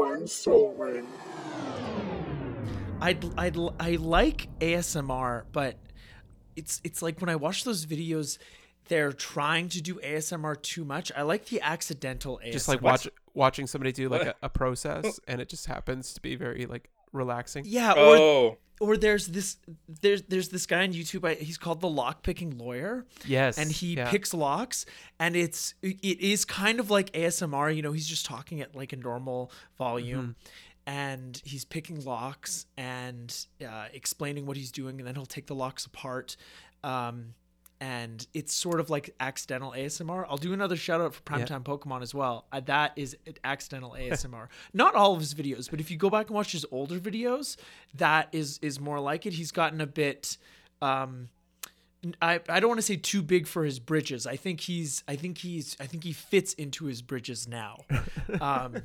[0.00, 1.06] one soul ring.
[3.02, 5.76] I'd, I'd, I like ASMR, but
[6.56, 8.38] it's it's like when I watch those videos,
[8.88, 11.12] they're trying to do ASMR too much.
[11.14, 12.52] I like the accidental ASMR.
[12.52, 16.22] Just like watch watching somebody do like a, a process, and it just happens to
[16.22, 17.64] be very like relaxing.
[17.66, 19.58] Yeah, or Oh, or there's this
[19.88, 21.28] there's there's this guy on YouTube.
[21.28, 23.06] I, he's called the lock picking lawyer.
[23.26, 24.10] Yes, and he yeah.
[24.10, 24.86] picks locks
[25.18, 28.92] and it's it is kind of like ASMR you know he's just talking at like
[28.92, 30.92] a normal volume Mm-hmm.
[30.92, 35.54] and he's picking locks and uh, explaining what he's doing and then he'll take the
[35.54, 36.36] locks apart
[36.82, 37.34] um,
[37.80, 40.26] and it's sort of like accidental ASMR.
[40.28, 42.46] I'll do another shout out for Primetime Pokemon as well.
[42.52, 44.48] Uh, that is accidental ASMR.
[44.72, 47.56] Not all of his videos, but if you go back and watch his older videos,
[47.94, 49.32] that is is more like it.
[49.32, 50.36] He's gotten a bit
[50.82, 51.28] um,
[52.22, 54.26] I, I don't want to say too big for his bridges.
[54.26, 57.78] I think he's I think he's I think he fits into his bridges now.
[58.40, 58.84] Um,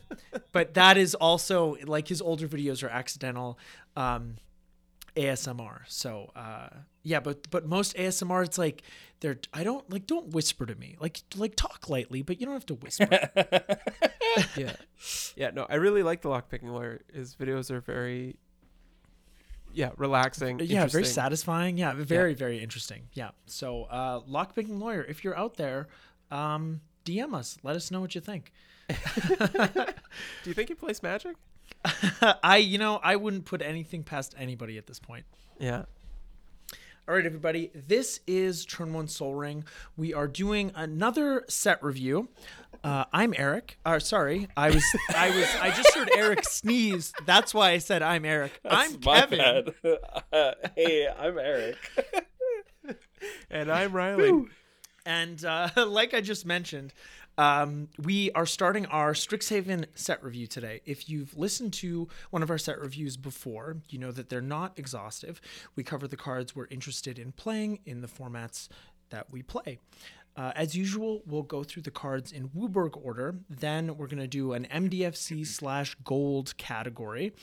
[0.52, 3.60] but that is also like his older videos are accidental
[3.96, 4.38] um,
[5.16, 5.80] ASMR.
[5.88, 6.70] So uh,
[7.04, 8.84] yeah, but but most ASMR it's like
[9.20, 10.98] they're I don't like don't whisper to me.
[11.00, 13.08] Like like talk lightly, but you don't have to whisper.
[14.58, 14.74] yeah,
[15.36, 15.52] yeah.
[15.52, 17.02] No, I really like the lockpicking lawyer.
[17.14, 18.38] His videos are very,
[19.74, 20.60] yeah, relaxing.
[20.60, 21.78] yeah, very satisfying.
[21.78, 23.04] Yeah, very very interesting.
[23.14, 23.32] Yeah.
[23.46, 25.88] So uh, lockpicking lawyer, if you're out there,
[26.32, 27.58] um, DM us.
[27.64, 28.52] Let us know what you think.
[28.88, 28.96] Do
[30.46, 31.36] you think he plays Magic?
[32.44, 35.26] I, you know, I wouldn't put anything past anybody at this point.
[35.60, 35.84] Yeah.
[37.08, 37.70] All right, everybody.
[37.76, 39.64] This is Turn One Soul Ring.
[39.96, 42.30] We are doing another set review.
[42.84, 43.78] Uh, I'm Eric.
[43.86, 44.84] Uh, sorry, I was,
[45.16, 47.14] I was, I just heard Eric sneeze.
[47.26, 48.60] That's why I said I'm Eric.
[48.68, 49.72] I'm my Kevin.
[50.34, 51.78] Uh, hey, I'm Eric.
[53.52, 54.46] And I'm Riley.
[55.06, 56.92] And uh, like I just mentioned,
[57.38, 60.82] um, we are starting our Strixhaven set review today.
[60.86, 64.78] If you've listened to one of our set reviews before, you know that they're not
[64.78, 65.42] exhaustive.
[65.76, 68.70] We cover the cards we're interested in playing in the formats
[69.10, 69.80] that we play.
[70.38, 73.36] Uh, as usual, we'll go through the cards in WUBRG order.
[73.50, 77.34] Then we're going to do an MDFC slash gold category.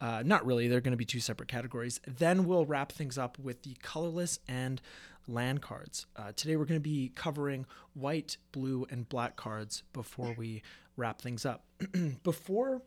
[0.00, 2.00] Uh, not really, they're going to be two separate categories.
[2.06, 4.80] Then we'll wrap things up with the colorless and
[5.28, 6.06] land cards.
[6.16, 10.62] Uh, today we're going to be covering white, blue, and black cards before we
[10.96, 11.64] wrap things up.
[12.22, 12.82] before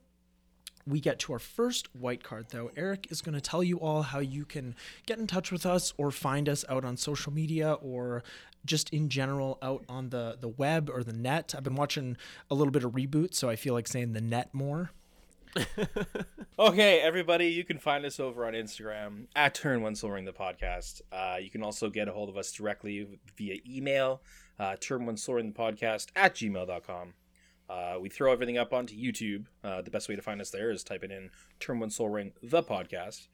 [0.88, 4.02] we get to our first white card, though, Eric is going to tell you all
[4.02, 4.76] how you can
[5.06, 8.24] get in touch with us or find us out on social media or
[8.66, 11.54] just in general out on the, the web or the net.
[11.56, 12.18] I've been watching
[12.50, 14.92] a little bit of reboot, so I feel like saying the net more.
[16.60, 21.02] Okay, everybody, you can find us over on Instagram at Turn One Soul the podcast.
[21.12, 24.22] Uh, you can also get a hold of us directly via email,
[24.60, 27.14] uh, Turn One Soul the podcast at gmail.com.
[27.68, 29.46] Uh, we throw everything up onto YouTube.
[29.64, 32.12] Uh, the best way to find us there is type it in Turn One Soul
[32.44, 33.28] the podcast.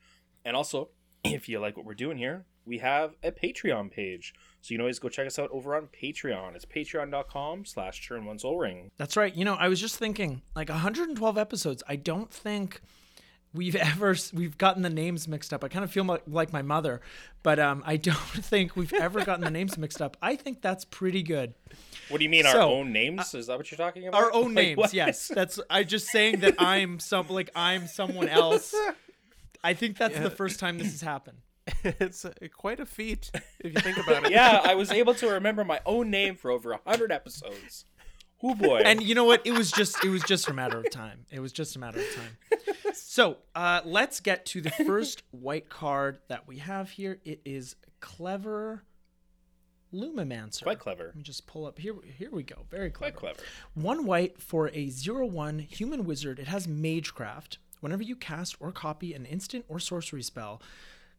[0.45, 0.89] And also,
[1.25, 4.33] if you like what we're doing here, we have a Patreon page.
[4.61, 6.55] So you can always go check us out over on Patreon.
[6.55, 8.91] It's patreon.com slash Turn One Soul Ring.
[8.97, 9.33] That's right.
[9.33, 11.83] You know, I was just thinking, like 112 episodes.
[11.87, 12.81] I don't think
[13.53, 15.63] we've ever we've gotten the names mixed up.
[15.63, 16.99] I kind of feel like, like my mother,
[17.43, 20.17] but um, I don't think we've ever gotten the names mixed up.
[20.21, 21.53] I think that's pretty good.
[22.09, 23.33] What do you mean, our own names?
[23.33, 24.21] Is that what you're talking about?
[24.21, 24.93] Our own Like, names, what?
[24.93, 25.29] yes.
[25.33, 28.75] That's I just saying that I'm some like I'm someone else.
[29.63, 31.37] I think that's the first time this has happened.
[31.83, 34.31] it's uh, quite a feat if you think about it.
[34.31, 37.85] yeah, I was able to remember my own name for over a hundred episodes.
[38.43, 38.81] Oh boy!
[38.85, 39.41] And you know what?
[39.45, 41.25] It was just it was just a matter of time.
[41.31, 42.93] It was just a matter of time.
[42.93, 47.19] So uh, let's get to the first white card that we have here.
[47.25, 48.83] It is clever
[49.93, 50.63] Lumimancer.
[50.63, 51.05] quite clever.
[51.05, 51.95] Let me just pull up here.
[52.17, 52.65] Here we go.
[52.69, 53.17] Very clever.
[53.17, 53.49] Quite clever.
[53.73, 56.37] One white for a zero one human wizard.
[56.37, 57.57] It has Magecraft.
[57.79, 60.61] Whenever you cast or copy an instant or sorcery spell,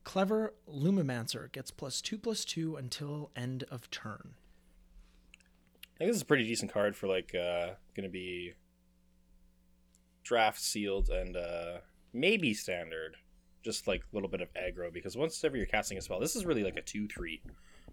[0.08, 4.36] Clever Lumimancer gets plus two plus two until end of turn.
[5.34, 8.54] I think this is a pretty decent card for like uh gonna be
[10.24, 11.80] draft sealed and uh
[12.14, 13.16] maybe standard.
[13.62, 16.36] Just like a little bit of aggro because once ever you're casting a spell, this
[16.36, 17.42] is really like a two three,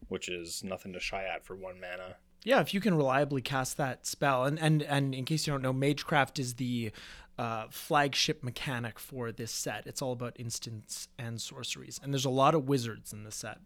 [0.08, 2.16] which is nothing to shy at for one mana.
[2.46, 5.64] Yeah, if you can reliably cast that spell, and and and in case you don't
[5.64, 6.92] know, Magecraft is the
[7.38, 9.86] uh, flagship mechanic for this set.
[9.86, 13.60] It's all about instants and sorceries, and there's a lot of wizards in the set.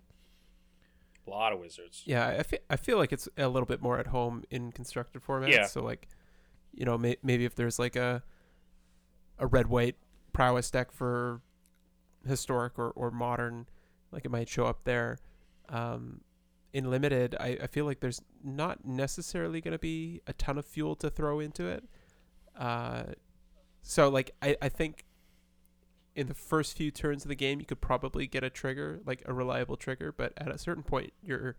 [1.27, 2.01] A lot of wizards.
[2.05, 5.21] Yeah, I feel, I feel like it's a little bit more at home in constructed
[5.21, 5.51] formats.
[5.51, 5.65] Yeah.
[5.67, 6.07] So like,
[6.73, 8.23] you know, may, maybe if there's like a
[9.37, 9.95] a red white
[10.33, 11.41] prowess deck for
[12.27, 13.67] historic or, or modern,
[14.11, 15.19] like it might show up there.
[15.69, 16.21] Um,
[16.73, 20.65] in limited, I, I feel like there's not necessarily going to be a ton of
[20.65, 21.83] fuel to throw into it.
[22.57, 23.03] Uh,
[23.89, 25.03] So like I, I think
[26.15, 29.23] in the first few turns of the game you could probably get a trigger, like
[29.25, 31.55] a reliable trigger, but at a certain point your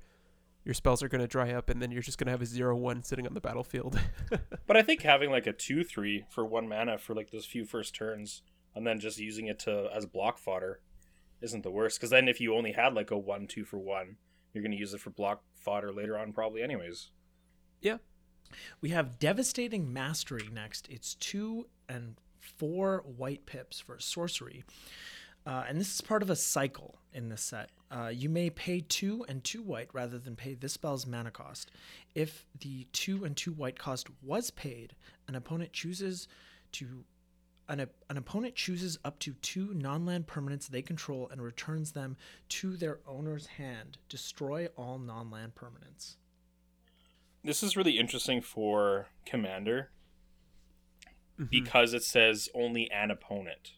[0.65, 2.44] your spells are going to dry up and then you're just going to have a
[2.44, 3.99] 0-1 sitting on the battlefield.
[4.69, 7.65] But I think having like a two three for one mana for like those few
[7.65, 8.43] first turns,
[8.77, 10.79] and then just using it to as block fodder,
[11.41, 11.99] isn't the worst.
[11.99, 14.19] Because then if you only had like a one two for one,
[14.55, 17.11] you're gonna use it for block fodder later on probably anyways.
[18.81, 20.88] We have Devastating Mastery next.
[20.91, 24.64] It's two and four white pips for sorcery.
[25.47, 27.70] Uh, and this is part of a cycle in this set.
[27.91, 31.70] Uh, you may pay two and two white rather than pay this spell's mana cost.
[32.14, 34.94] If the two and two white cost was paid,
[35.29, 36.29] an opponent chooses
[36.73, 37.05] to
[37.69, 42.17] an, an opponent chooses up to two non-land permanents they control and returns them
[42.49, 43.96] to their owner's hand.
[44.08, 46.17] Destroy all non-land permanents.
[47.43, 49.91] This is really interesting for commander
[51.39, 51.49] Mm-hmm.
[51.51, 53.73] because it says only an opponent.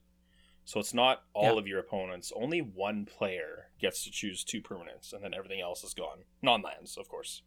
[0.64, 1.58] So it's not all Yeah.
[1.60, 2.32] of your opponents.
[2.34, 6.24] Only one player gets to choose two permanents, and then everything else is gone.
[6.42, 7.42] Non lands, of course.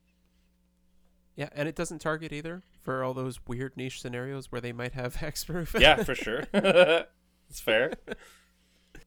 [1.35, 4.93] yeah, and it doesn't target either for all those weird niche scenarios where they might
[4.93, 5.77] have hexproof.
[5.77, 6.43] Yeah, for sure.
[6.53, 7.91] it's fair.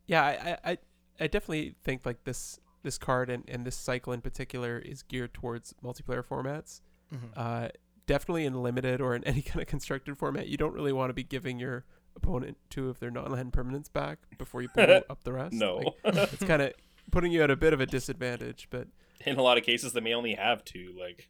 [0.07, 0.79] yeah, I, I, I-
[1.21, 5.33] I definitely think like this this card and, and this cycle in particular is geared
[5.35, 6.81] towards multiplayer formats.
[7.15, 7.31] Mhm.
[7.37, 7.69] Uh,
[8.07, 11.15] definitely in limited or in any kind of constructed format, you don't really want to
[11.15, 11.85] be giving your
[12.17, 15.53] opponent two of their non-land permanents back before you pull up the rest.
[15.55, 15.77] No.
[15.77, 15.95] Like,
[16.33, 16.73] it's kind of
[17.11, 18.89] putting you at a bit of a disadvantage, but
[19.25, 21.29] In a lot of cases, they may only have two, like,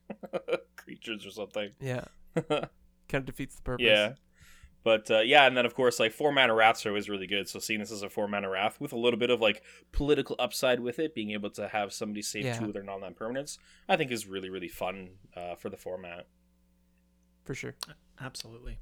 [0.77, 1.71] creatures or something.
[1.81, 2.05] yeah,
[2.35, 2.69] kind
[3.13, 3.85] of defeats the purpose.
[3.87, 4.15] Yeah.
[4.85, 7.49] But uh, yeah, and then of course, like four mana wraths are always really good.
[7.49, 10.37] So seeing this as a four mana wrath with a little bit of like political
[10.39, 12.59] upside with it, being able to have somebody save Yeah.
[12.59, 13.59] two of their non-land permanents,
[13.89, 16.27] I think is really really fun uh, for the format.
[17.45, 17.75] for sure.
[18.21, 18.79] Absolutely.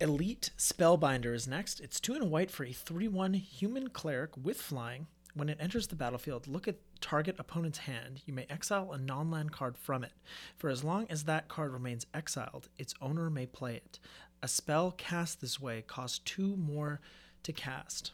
[0.00, 1.78] Elite Spellbinder is next.
[1.80, 5.06] It's two and a white for a 3 1 human cleric with flying.
[5.34, 8.20] When it enters the battlefield, look at target opponent's hand.
[8.26, 10.12] You may exile a non land card from it.
[10.58, 13.98] For as long as that card remains exiled, its owner may play it.
[14.42, 17.00] A spell cast this way costs two more
[17.44, 18.12] to cast.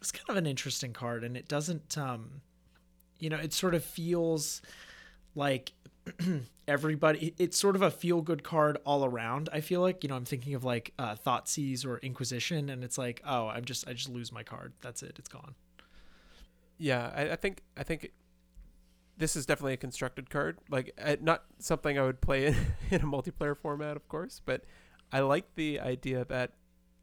[0.00, 2.40] It's kind of an interesting card, and it doesn't, um,
[3.18, 4.62] you know, it sort of feels
[5.34, 5.72] like
[6.68, 10.16] everybody it's sort of a feel good card all around i feel like you know
[10.16, 13.92] i'm thinking of like uh thoughtseize or inquisition and it's like oh i'm just i
[13.92, 15.54] just lose my card that's it it's gone
[16.78, 18.12] Yeah, I, I think I think
[19.18, 20.58] this is definitely a constructed card.
[20.70, 22.54] Like, not something I would play in,
[22.90, 24.64] in a multiplayer format, of course, but
[25.12, 26.52] I like the idea that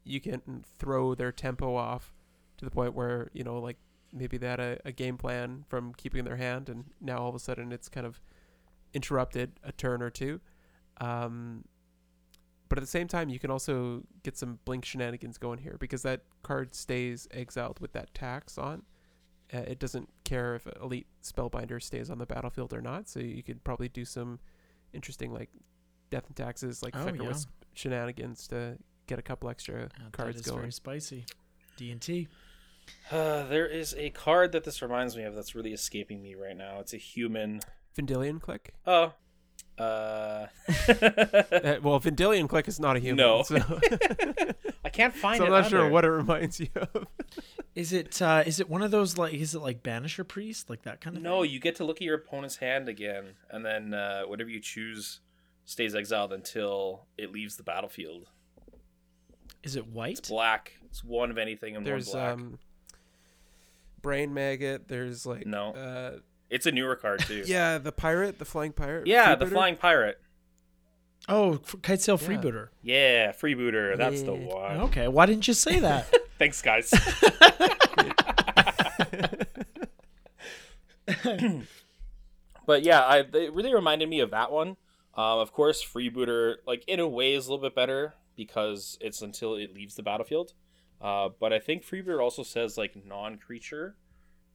[0.03, 2.13] you can throw their tempo off
[2.57, 3.77] to the point where you know, like
[4.13, 7.35] maybe they had a, a game plan from keeping their hand, and now all of
[7.35, 8.21] a sudden it's kind of
[8.93, 10.39] interrupted a turn or two.
[10.99, 11.65] Um,
[12.69, 16.01] but at the same time, you can also get some blink shenanigans going here because
[16.01, 18.83] that card stays exiled with that tax on.
[19.53, 23.41] Uh, it doesn't care if elite spellbinder stays on the battlefield or not, so you
[23.41, 24.39] could probably do some
[24.91, 25.49] interesting like
[26.09, 27.27] death and taxes, like Oh, yeah.
[27.27, 28.77] Wisp shenanigans to
[29.07, 30.61] get a couple extra Uh, cards that is going.
[30.61, 31.25] very spicy
[31.77, 32.27] d&t
[33.11, 36.55] Uh, there is a card that this reminds me of that's really escaping me right
[36.57, 36.79] now.
[36.79, 37.59] It's a human.
[37.95, 38.71] Vendilion Clique.
[38.85, 39.13] Oh.
[39.77, 40.47] Uh,
[40.87, 43.17] Uh, well, Vendilion Clique is not a human.
[43.17, 43.43] No.
[43.43, 43.57] so,
[44.85, 45.47] I can't find so it.
[45.47, 47.07] I'm not sure what it reminds you of.
[47.75, 50.81] is it uh is it one of those like is it like banisher priest like
[50.83, 51.51] that kind of No, thing?
[51.51, 55.19] you get to look at your opponent's hand again, and then uh, whatever you choose
[55.67, 58.25] stays exiled until it leaves the battlefield.
[59.63, 60.73] is it white It's black.
[60.85, 62.33] It's one of anything and There's one black.
[62.33, 62.59] um,
[64.01, 64.87] Brain Maggot.
[64.87, 65.71] There's like No.
[65.73, 66.19] Uh,
[66.49, 67.43] it's a newer card too.
[67.45, 69.05] yeah, the pirate, the flying pirate.
[69.07, 70.17] Yeah, the flying pirate.
[71.27, 72.27] oh f- kitesail Yeah.
[72.27, 73.97] freebooter Yeah, freebooter.
[73.97, 74.77] That's the one.
[74.87, 76.91] okay why didn't you say that Thanks, guys.
[82.65, 84.77] but yeah, I it really reminded me of that one.
[85.17, 89.21] Um, of course, freebooter, like in a way, is a little bit better because it's
[89.21, 90.53] until it leaves the battlefield.
[91.01, 93.95] Uh, but I think freebooter also says like non-creature,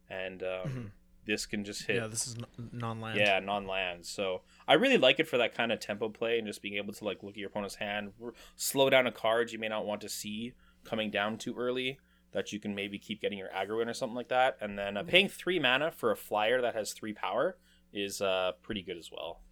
[0.09, 0.91] and um, Mhm.
[1.25, 2.37] this can just hit yeah this is
[2.73, 4.07] non-land yeah, non-land.
[4.07, 6.93] So I really like it for that kind of tempo play and just being able
[6.95, 9.85] to like look at your opponent's hand, r- slow down a card you may not
[9.87, 10.55] want to see
[10.85, 11.99] coming down too early
[12.33, 14.57] that you can maybe keep getting your aggro in or something like that.
[14.61, 17.57] And then uh, paying three mana for a flyer that has three power
[17.93, 19.43] is uh pretty good as well.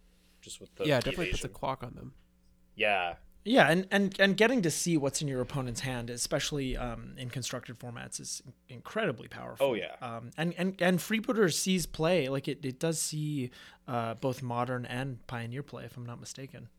[0.41, 1.53] Just with the yeah, the definitely puts a evasion.
[1.59, 2.13] clock on them.
[2.75, 3.15] yeah.
[3.43, 7.31] Yeah, and, and and getting to see what's in your opponent's hand, especially um, in
[7.31, 9.65] constructed formats, is incredibly powerful.
[9.65, 9.95] Oh, yeah.
[9.99, 13.49] Um, and and and Freebooter sees play like it, it does see
[13.87, 16.69] uh, both modern and pioneer play, if I'm not mistaken.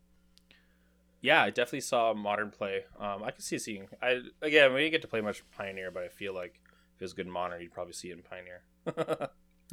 [1.21, 2.85] Yeah, I definitely saw modern play.
[2.97, 3.89] Um, I could see seeing.
[4.01, 6.61] I again, we didn't get to play much Pioneer, but I feel like
[6.95, 9.29] if it was good modern, you'd probably see it in Pioneer.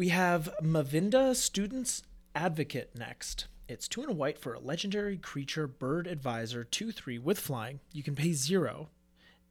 [0.00, 2.04] We have Mavinda Students
[2.34, 3.48] Advocate next.
[3.68, 7.80] It's two and a white for a legendary creature bird advisor 2 3 with flying.
[7.92, 8.88] You can pay zero,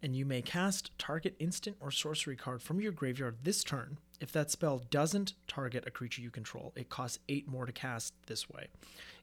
[0.01, 3.99] and you may cast target instant or sorcery card from your graveyard this turn.
[4.19, 8.15] If that spell doesn't target a creature you control, it costs 8 more to cast
[8.25, 8.69] this way.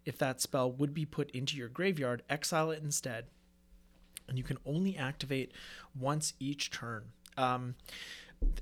[0.04, 3.24] If that spell would be put into your graveyard, exile it instead,
[4.28, 5.50] and you can only activate
[5.98, 7.06] once each turn.
[7.36, 7.74] Um,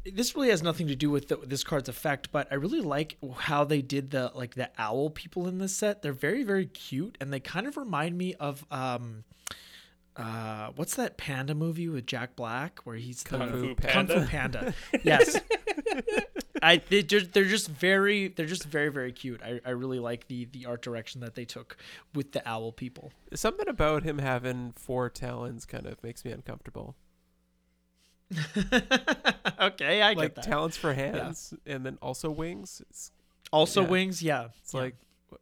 [0.05, 3.17] this really has nothing to do with the, this card's effect, but I really like
[3.37, 6.03] how they did the like the owl people in this set.
[6.03, 9.25] They're very very cute, and they kind of remind me of um,
[10.17, 14.25] uh, what's that panda movie with Jack Black where he's Kung the Fu Kung Fu
[14.25, 14.27] Panda.
[14.27, 14.75] Panda.
[15.03, 15.41] Yes.
[16.63, 19.41] I they just, they're just very they're just very very cute.
[19.43, 21.77] I, I really like the the art direction that they took
[22.15, 23.13] with the owl people.
[23.35, 26.95] Something about him having four talons kind of makes me uncomfortable.
[29.61, 30.41] okay, I like get that.
[30.43, 32.83] Like talons for hands and then also wings.
[32.89, 33.11] It's
[33.53, 33.89] also yeah.
[33.89, 34.49] wings, yeah.
[34.63, 34.81] it's Yeah.
[34.81, 34.97] like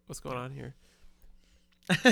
[0.07, 0.75] what's going on here?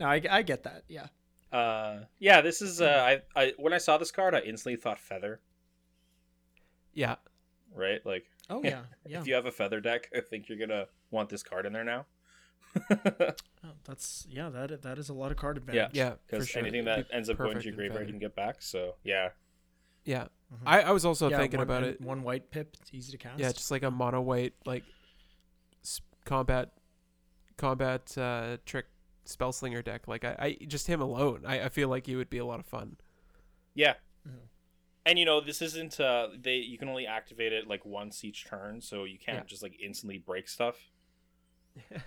[0.00, 0.84] no, I, I get that.
[0.88, 1.06] Yeah.
[1.52, 2.80] uh, yeah, this is.
[2.80, 5.40] Uh, I, I when I saw this card, I instantly thought feather.
[6.94, 7.16] Yeah,
[7.74, 9.20] Right, like Oh yeah, yeah.
[9.20, 11.84] if you have a feather deck, I think you're gonna want this card in there
[11.84, 12.06] now.
[12.90, 14.48] Oh, that's yeah.
[14.50, 15.90] That that is a lot of card advantage.
[15.94, 16.62] yeah, for Because sure.
[16.62, 18.62] anything that be ends up going to your in graveyard, you can get back.
[18.62, 19.30] So yeah,
[20.04, 20.58] Yeah, Mhm.
[20.64, 22.00] I, I was also Yeah, thinking one- about it.
[22.00, 23.38] One white pip, it's easy to cast.
[23.40, 24.84] Yeah, just like a mono white like
[26.24, 26.70] combat
[27.56, 28.86] combat uh, trick
[29.24, 30.06] spell slinger deck.
[30.08, 31.42] Like I, I just him alone.
[31.46, 32.96] I, I feel like he would be a lot of fun.
[33.74, 33.94] yeah.
[34.26, 34.48] Mhm.
[35.06, 35.98] And you know this isn't.
[36.00, 39.44] Uh, they you can only activate it like once each turn, so you can't Yeah.
[39.44, 40.76] just like instantly break stuff.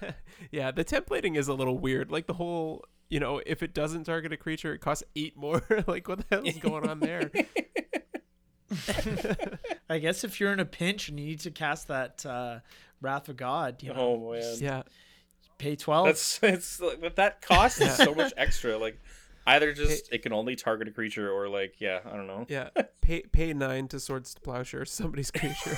[0.51, 2.11] yeah, the templating is a little weird.
[2.11, 5.61] Like the whole, you know, if it doesn't target a creature, it costs eight more.
[5.87, 7.31] like what the hell is going on there?
[9.89, 12.59] I guess if you're in a pinch and you need to cast that uh,
[13.01, 14.83] Wrath of God, you know, oh man, yeah,
[15.57, 16.05] pay twelve.
[16.07, 18.77] That's it's like but that cost is so much extra.
[18.77, 18.99] Like
[19.45, 22.45] either just it can only target a creature or like yeah, I don't know.
[22.47, 22.69] yeah.
[23.01, 25.77] Pay pay nine to swords to plowshare somebody's creature.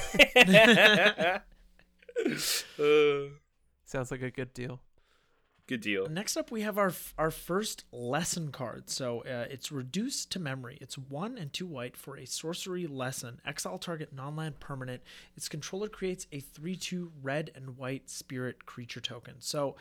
[2.80, 3.30] Uh,
[3.86, 4.82] Sounds like a good deal.
[5.68, 6.08] good deal.
[6.08, 8.90] Next up, we have our our first lesson card.
[8.90, 10.78] So uh, it's reduced to memory.
[10.82, 13.40] It's one and two white for a sorcery lesson.
[13.46, 15.02] Exile target non-land permanent.
[15.36, 19.36] Its controller creates a three-two red and white spirit creature token.
[19.40, 19.76] So.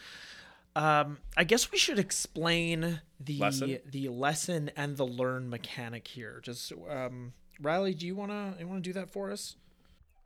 [0.75, 3.79] Um, I guess we should explain the Lesson?
[3.85, 6.41] the lesson and the learn mechanic here.
[6.43, 9.57] Just um, Riley, do you wanna you wanna do that for us?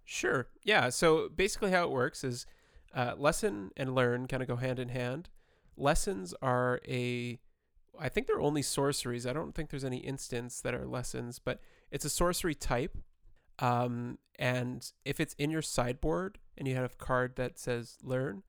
[0.05, 0.47] Sure.
[0.63, 0.91] Yeah.
[0.91, 2.47] So basically, how it works is
[2.97, 5.29] uh, lesson and learn kind of go hand in hand.
[5.77, 7.39] Lessons are a,
[8.01, 9.27] I think they're only sorceries.
[9.27, 11.61] I don't think there's any instants that are lessons, but
[11.91, 12.97] it's a sorcery type.
[13.59, 18.43] Um, and if it's in your sideboard and you have a card that says learn,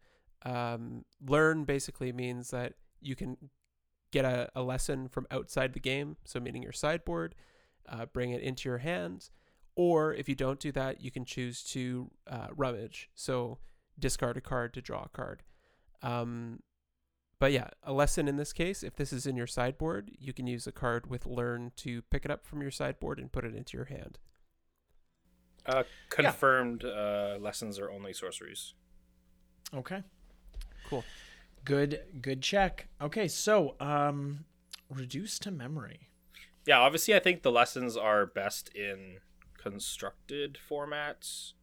[0.46, 3.38] um, learn basically means that you can
[4.12, 6.16] get a, a lesson from outside the game.
[6.24, 7.36] So meaning your sideboard,
[7.90, 9.30] uh, bring it into your hand.
[9.76, 13.10] Or if you don't do that, you can choose to uh, rummage.
[13.14, 13.60] So
[14.00, 15.44] discard a card to draw a card.
[16.02, 16.60] Um,
[17.40, 20.48] but yeah, a lesson in this case, if this is in your sideboard, you can
[20.48, 23.56] use a card with learn to pick it up from your sideboard and put it
[23.56, 24.18] into your hand.
[25.66, 28.74] Uh, confirmed uh, lessons are only sorceries.
[29.74, 30.02] Okay.
[30.90, 31.04] Cool.
[31.66, 32.88] Good good check.
[33.02, 34.46] Okay, so um,
[34.90, 36.10] reduce to memory.
[36.66, 39.18] Yeah, obviously, I think the lessons are best in
[39.58, 41.54] constructed formats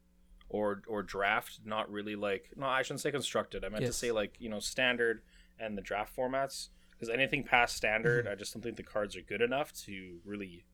[0.49, 1.61] or or draft.
[1.65, 3.65] Not really like no, I shouldn't say constructed.
[3.65, 3.93] I meant Yes.
[3.93, 5.23] to say like you know standard
[5.59, 6.69] and the draft formats.
[6.93, 10.65] Because anything past standard, I just don't think the cards are good enough to really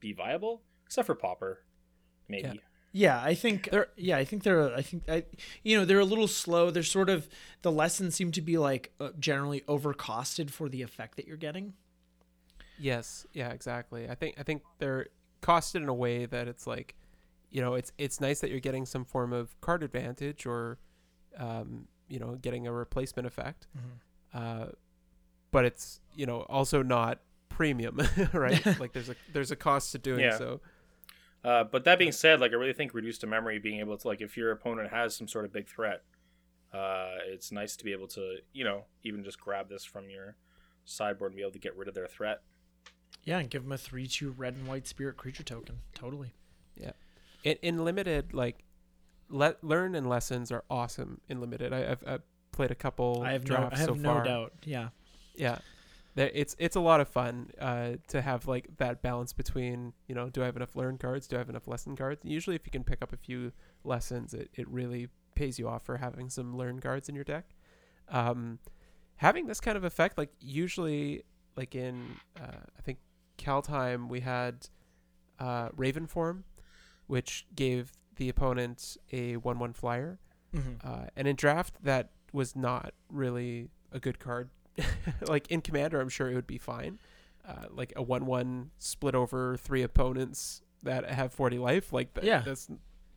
[0.00, 0.62] be viable.
[0.86, 1.64] Except for Popper,
[2.28, 2.60] maybe.
[2.92, 3.88] Yeah, I think they're.
[3.96, 4.74] Yeah, I think they're.
[4.74, 5.24] I think I.
[5.62, 6.70] You know, they're a little slow.
[6.70, 7.28] They're sort of
[7.60, 11.74] the lessons seem to be like uh, generally overcosted for the effect that you're getting.
[12.78, 14.08] Yes, yeah, exactly.
[14.08, 15.08] I think I think they're
[15.42, 16.94] costed in a way that it's like,
[17.50, 20.78] you know, it's it's nice that you're getting some form of card advantage or,
[21.38, 23.66] um, you know, getting a replacement effect.
[24.34, 24.66] Uh,
[25.50, 28.00] but it's you know also not premium,
[28.32, 28.64] right?
[28.80, 30.36] like there's a there's a cost to doing Yeah.
[30.36, 30.60] so.
[31.44, 34.08] Uh, but that being said, like I really think reduced to memory, being able to
[34.08, 36.02] like if your opponent has some sort of big threat,
[36.74, 40.36] uh, it's nice to be able to you know even just grab this from your
[40.84, 42.42] sideboard and be able to get rid of their threat.
[43.24, 45.78] Yeah, and give them a three-two red and white spirit creature token.
[45.94, 46.32] Totally.
[47.46, 48.64] In, in limited, like,
[49.28, 51.72] let learn and lessons are awesome in limited.
[51.72, 52.22] I, I've, I've
[52.52, 54.24] played a couple I have no, drafts I have so no far.
[54.24, 54.52] doubt.
[54.64, 54.88] Yeah.
[55.34, 55.58] Yeah,
[56.14, 60.14] There- it's it's a lot of fun uh, to have like that balance between you
[60.14, 62.22] know do I have enough learn cards, do I have enough lesson cards?
[62.24, 63.52] Usually, if you can pick up a few
[63.84, 67.50] lessons, it it really pays you off for having some learn cards in your deck.
[68.08, 68.58] Um,
[69.16, 71.22] having this kind of effect, like usually,
[71.56, 72.98] like in uh, I think
[73.36, 74.68] Kaldheim, we had
[75.38, 76.44] uh, Raven form,
[77.06, 80.18] which gave the opponent a one-one flyer.
[80.54, 80.86] Mm-hmm.
[80.86, 84.48] Uh, and in draft, that was not really a good card.
[85.26, 86.98] like in commander, I'm sure it would be fine.
[87.46, 91.92] Uh, like a one-one split over three opponents that have 40 life.
[91.92, 92.40] Like th- Yeah.
[92.40, 92.68] that's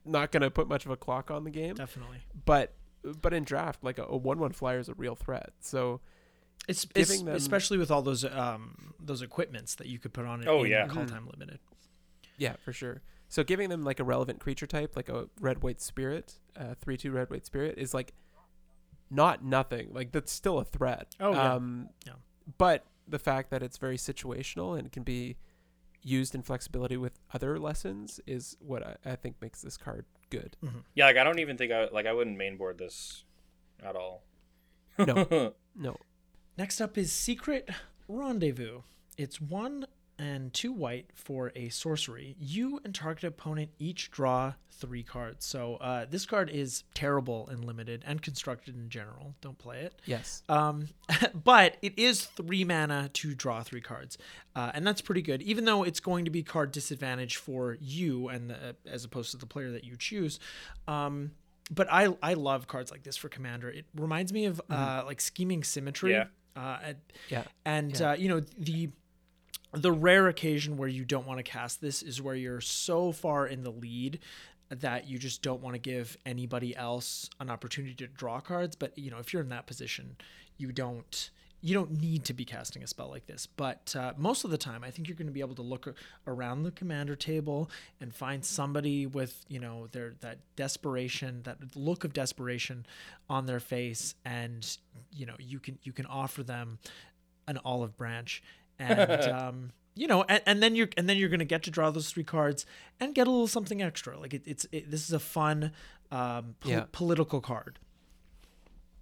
[0.05, 1.75] not gonna put much of a clock on the game.
[1.75, 2.19] Definitely.
[2.46, 2.74] But
[3.22, 5.51] but in draft, like a, a one-one flyer is a real threat.
[5.62, 6.01] So
[6.67, 10.41] It's, it's them- especially with all those um those equipments that you could put on
[10.41, 10.48] it.
[10.48, 10.88] Oh, in yeah.
[10.88, 11.10] Call Mhm.
[11.10, 11.60] time limited.
[12.38, 13.01] yeah, for sure.
[13.29, 16.98] So giving them like a relevant creature type, like a red white spirit, uh, three
[16.98, 18.13] two red white spirit, is like
[19.12, 19.93] not nothing.
[19.93, 21.15] Like that's still a threat.
[21.19, 21.53] Oh, yeah.
[21.53, 22.13] Um, Yeah.
[22.57, 25.38] But the fact that it's very situational and can be
[26.01, 30.55] used in flexibility with other lessons is what I, I think makes this card good.
[30.95, 33.24] Yeah, like I don't even think I like I wouldn't mainboard this
[33.83, 34.24] at all.
[34.98, 35.53] No.
[35.75, 35.95] No.
[36.57, 37.69] Next up is Secret
[38.09, 38.81] Rendezvous.
[39.17, 39.86] It's one
[40.20, 42.36] and two white for a sorcery.
[42.40, 45.46] You and target opponent each draw three cards.
[45.46, 49.34] So uh, this card is terrible in limited and constructed in general.
[49.42, 50.02] Don't play it.
[50.06, 50.44] Yes.
[50.50, 50.88] Um,
[51.44, 54.18] but it is three mana to draw three cards,
[54.56, 55.42] uh, and that's pretty good.
[55.42, 59.38] Even though it's going to be card disadvantage for you and the, as opposed to
[59.38, 60.40] the player that you choose.
[60.88, 61.32] Um,
[61.72, 63.70] but I I love cards like this for commander.
[63.70, 66.12] It reminds me of uh, like scheming symmetry.
[66.12, 66.26] Yeah.
[66.56, 66.98] Uh, and-
[67.30, 67.44] Yeah.
[67.64, 68.10] and Yeah.
[68.10, 68.90] uh, you know the
[69.72, 73.48] the rare occasion where you don't want to cast this is where you're so far
[73.48, 74.20] in the lead
[74.70, 78.98] that you just don't want to give anybody else an opportunity to draw cards but
[78.98, 80.16] you know if you're in that position
[80.58, 83.46] you don't you don't need to be casting a spell like this.
[83.46, 85.94] But uh, most of the time i think you're going to be able to look
[86.27, 92.03] around the commander table and find somebody with you know their that desperation that look
[92.03, 92.86] of desperation
[93.29, 94.77] on their face and
[95.12, 96.79] you know you can you can offer them
[97.48, 98.44] an olive branch
[98.79, 101.89] and um you know and, and then you're and then you're gonna get to draw
[101.92, 102.65] those three cards
[103.00, 105.72] and get a little something extra like it, it's it, this is a fun
[106.11, 106.83] um pol- Yeah.
[106.92, 107.79] political card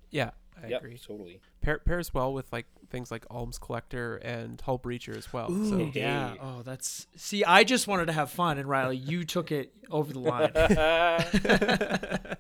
[0.10, 0.32] Yeah.
[0.64, 0.98] I yep, agree.
[0.98, 1.40] totally.
[1.62, 5.52] Pair, pairs well with like things like Alms Collector and Hull Breacher as well.
[5.52, 9.24] Ooh, So yeah oh that's see i just wanted to have fun and riley you
[9.24, 10.52] took it over the line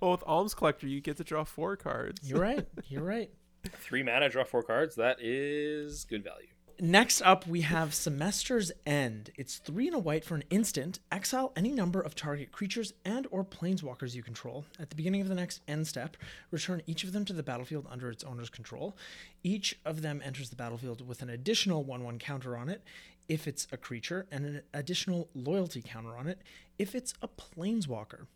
[0.00, 2.28] well, with Alms Collector, you get to draw four cards.
[2.28, 3.30] you're right you're right
[3.64, 4.96] Three mana, draw four cards.
[4.96, 6.48] That is good value.
[6.80, 9.30] Next up, we have Semester's End.
[9.36, 10.98] It's three and a white for an instant.
[11.12, 14.64] Exile any number of target creatures and or planeswalkers you control.
[14.80, 16.16] At the beginning of the next end step,
[16.50, 18.96] return each of them to the battlefield under its owner's control.
[19.44, 22.82] Each of them enters the battlefield with an additional 1-1 counter on it
[23.28, 26.42] if it's a creature, and an additional loyalty counter on it
[26.78, 28.26] if it's a planeswalker.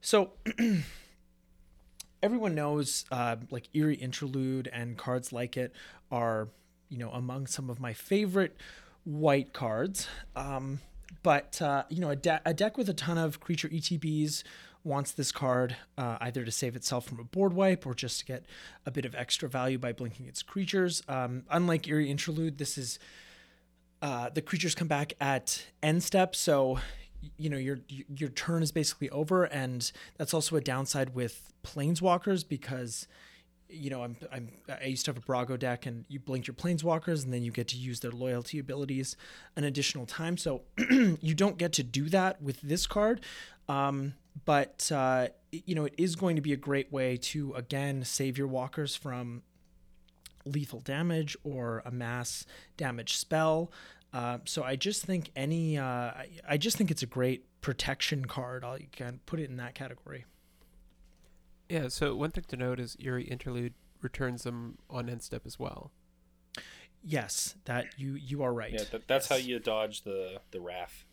[0.00, 0.32] So
[2.26, 5.72] everyone knows uh, like eerie interlude and cards like it
[6.10, 6.48] are
[6.88, 8.56] you know among some of my favorite
[9.04, 10.08] white cards.
[10.34, 10.80] Um,
[11.22, 14.42] but uh, you know a, de- a deck with a ton of creature etbs
[14.82, 18.24] wants this card uh, either to save itself from a board wipe or just to
[18.26, 18.44] get
[18.84, 21.04] a bit of extra value by blinking its creatures.
[21.08, 22.98] Um, unlike eerie interlude this is
[24.02, 26.34] uh, the creatures come back at end step.
[26.34, 26.80] So
[27.36, 29.44] you know your your turn is basically over.
[29.44, 33.06] And that's also a downside with planeswalkers because
[33.68, 34.48] you know I'm, I'm
[34.80, 37.50] i used to have a brago deck and you blink your planeswalkers and then you
[37.50, 39.16] get to use their loyalty abilities
[39.56, 40.36] an additional time.
[40.36, 43.20] So you don't get to do that with this card.
[43.68, 48.04] Um, but uh, you know it is going to be a great way to again
[48.04, 49.42] save your walkers from
[50.46, 53.70] lethal damage or a mass damage spell.
[54.16, 58.24] Uh, so I just think any, uh, I, I just think it's a great protection
[58.24, 58.64] card.
[58.64, 60.24] I'll you can put it in that category.
[61.68, 65.58] Yeah, so one thing to note is Eerie Interlude returns them on end step as
[65.58, 65.90] well.
[67.02, 68.72] Yes, that you you are right.
[68.72, 71.04] Yeah, that, that's how you dodge the the wrath.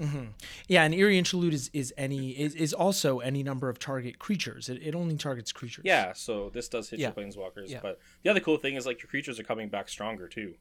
[0.00, 0.26] hmm
[0.68, 4.68] Yeah, and eerie interlude is is any is, is also any number of target creatures.
[4.68, 5.84] It, it only targets creatures.
[5.84, 7.08] Yeah, so this does hit Yeah.
[7.08, 7.80] your planeswalkers, Yeah.
[7.82, 10.54] but the other cool thing is like your creatures are coming back stronger too.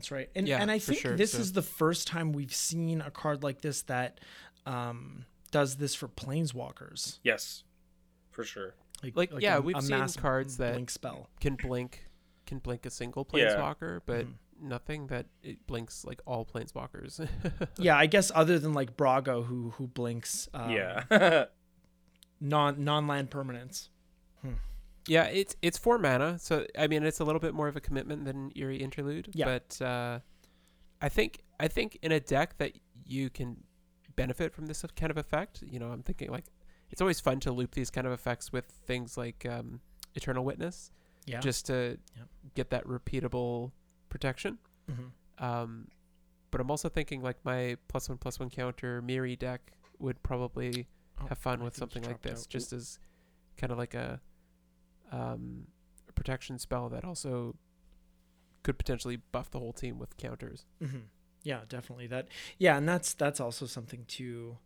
[0.00, 0.30] That's right.
[0.34, 3.10] And Yeah, and I think sure, this so- is the first time we've seen a
[3.10, 4.18] card like this that
[4.66, 7.18] um, does this for planeswalkers.
[7.22, 7.64] Yes,
[8.30, 8.74] for sure.
[9.14, 11.28] Like, yeah, a- we've a seen cards that- blink spell.
[11.40, 12.06] Can blink
[12.46, 13.54] can blink a single Yeah.
[13.54, 14.32] planeswalker, but Mhm.
[14.60, 17.28] nothing that it blinks like all planeswalkers.
[17.78, 20.48] yeah, I guess other than like Brago who who blinks.
[20.54, 21.04] Um, yeah,
[22.40, 23.88] non non land permanents.
[25.06, 27.80] Yeah, it's it's four mana, so I mean it's a little bit more of a
[27.80, 29.28] commitment than Eerie Interlude.
[29.32, 29.44] Yeah.
[29.46, 30.20] But uh,
[31.00, 32.72] I think I think in a deck that
[33.06, 33.56] you can
[34.16, 35.62] benefit from this kind of effect.
[35.66, 36.44] You know, I'm thinking like
[36.90, 39.80] it's always fun to loop these kind of effects with things like um,
[40.14, 40.90] Eternal Witness,
[41.26, 41.40] Yeah.
[41.40, 42.28] just to Yep.
[42.54, 43.72] get that repeatable
[44.08, 44.58] protection.
[44.90, 45.10] Mhm.
[45.42, 45.88] Um,
[46.50, 50.88] but I'm also thinking like my plus one plus one counter Miri deck would probably
[51.22, 52.48] Oh, have fun I with something like this, out.
[52.48, 52.98] just as
[53.56, 54.20] kind of like a
[55.10, 55.66] um,
[56.08, 57.56] a protection spell that also
[58.62, 60.66] could potentially buff the whole team with counters.
[60.82, 61.04] Mhm.
[61.42, 62.28] Yeah, definitely that.
[62.58, 64.58] Yeah, and that's that's also something to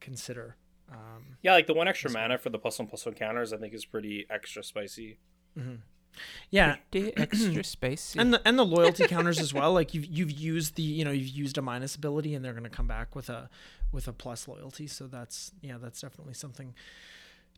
[0.00, 0.56] consider.
[0.90, 3.56] Um, Yeah, like the one extra mana for the plus one plus one counters, I
[3.58, 5.18] think is pretty extra spicy.
[5.56, 5.80] mhm.
[6.50, 8.16] Yeah, The extra space.
[8.16, 9.72] and the and the loyalty counters as well.
[9.72, 12.64] Like you've you've used the you know you've used a minus ability, and they're going
[12.64, 13.48] to come back with a
[13.92, 14.86] with a plus loyalty.
[14.86, 16.74] So that's yeah, that's definitely something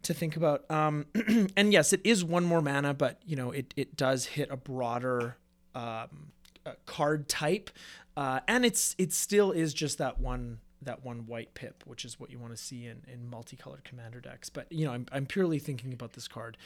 [0.02, 0.68] to think about.
[0.70, 1.06] Um,
[1.56, 4.56] and yes, it is one more mana, but you know it it does hit a
[4.56, 5.36] broader
[5.74, 6.32] um,
[6.66, 7.70] uh, card type,
[8.16, 12.18] uh, and it's it still is just that one that one white pip, which is
[12.18, 14.48] what you want to see in in multicolored commander decks.
[14.48, 16.56] But you know, I'm I'm purely thinking about this card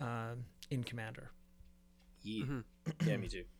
[0.00, 1.30] um, in commander.
[2.22, 2.64] Yeah, Mhm.
[3.06, 3.44] yeah me too.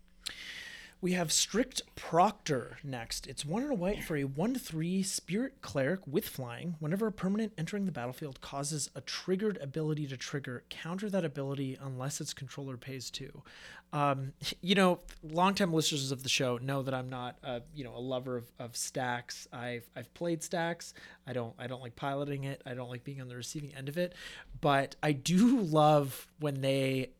[1.01, 3.29] We have Strict Proctor next.
[3.29, 6.75] It's one and a white for a 1 to 3 Spirit Cleric with flying.
[6.81, 11.79] Whenever a permanent entering the battlefield causes a triggered ability to trigger, counter that ability
[11.81, 13.43] unless its controller pays 2.
[13.93, 17.95] Um, you know, longtime listeners of the show know that I'm not, a, you know,
[17.95, 19.47] a lover of, of stacks.
[19.53, 20.95] I've I've played stacks.
[21.29, 22.61] I don't I don't like piloting it.
[22.67, 24.17] I don't like being on the receiving end of it.
[24.61, 27.11] But I do love when they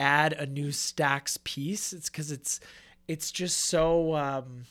[0.00, 1.92] add a new stacks piece.
[1.92, 2.60] It's because it's
[3.08, 4.64] it's just so um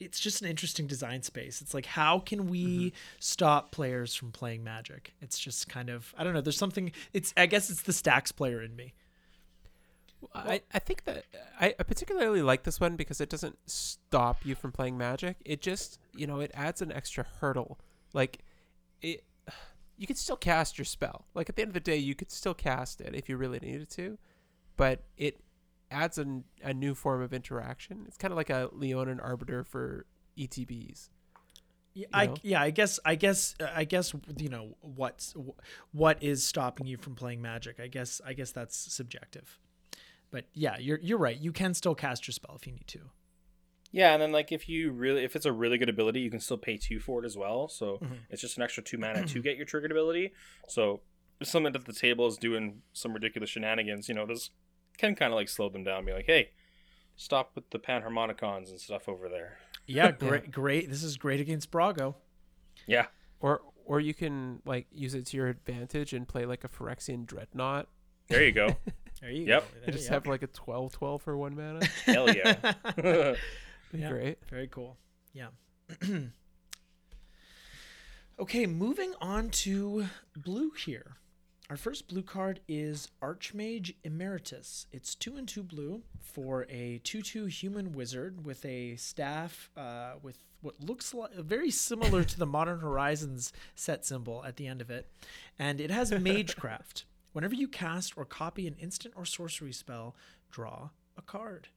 [0.00, 4.62] it's just an interesting design space it's like how can we stop players from playing
[4.62, 7.92] magic it's just kind of i don't know there's something it's i guess it's the
[7.92, 8.92] stacks player in me
[10.34, 11.24] I, I think that
[11.60, 15.36] I, I particularly like this one because it doesn't stop you from playing magic.
[15.44, 17.78] It just you know it adds an extra hurdle.
[18.12, 18.40] Like
[19.00, 19.24] it,
[19.96, 21.26] you could still cast your spell.
[21.34, 23.60] Like at the end of the day, you could still cast it if you really
[23.60, 24.18] needed to,
[24.76, 25.40] but it
[25.90, 28.04] adds an, a new form of interaction.
[28.06, 31.08] It's kind of like a Leonin Arbiter for ETBs.
[31.94, 35.34] yeah, You I yeah, I guess I guess I guess you know what's
[35.92, 37.80] what is stopping you from playing magic.
[37.80, 39.58] I guess I guess that's subjective.
[40.30, 41.36] But yeah, you're you're right.
[41.38, 43.00] You can still cast your spell if you need to.
[43.90, 46.40] Yeah, and then like if you really if it's a really good ability, you can
[46.40, 47.68] still pay two for it as well.
[47.68, 48.18] So Mhm.
[48.28, 50.32] it's just an extra two mana to get your triggered ability.
[50.68, 51.00] So
[51.40, 54.50] if someone at the table is doing some ridiculous shenanigans, you know, this
[54.98, 56.04] can kind of like slow them down.
[56.04, 56.50] Be like, hey,
[57.16, 59.58] stop with the panharmonicons and stuff over there.
[59.90, 60.90] Yeah, great great.
[60.90, 62.16] This is great against Brago.
[62.86, 63.06] Yeah,
[63.40, 67.24] Or or you can like use it to your advantage and play like a Phyrexian
[67.24, 67.88] Dreadnought
[68.28, 68.76] there you go.
[69.22, 69.62] There you Yep.
[69.62, 69.66] go.
[69.76, 70.12] and There, just yep.
[70.12, 71.84] have like a 12-12 for one mana.
[72.04, 72.74] Hell yeah.
[73.90, 74.10] Be Yeah.
[74.10, 74.38] Great.
[74.50, 74.98] Very cool.
[75.32, 75.48] Yeah.
[78.38, 80.06] okay, moving on to
[80.36, 81.16] blue here.
[81.70, 84.86] Our first blue card is Archmage Emeritus.
[84.90, 90.38] It's two and two blue for a two-two human wizard with a staff uh, with
[90.62, 94.90] what looks like very similar to the Modern Horizons set symbol at the end of
[94.90, 95.10] it,
[95.58, 97.04] and it has Magecraft.
[97.34, 100.16] Whenever you cast or copy an instant or sorcery spell,
[100.50, 101.68] draw a card.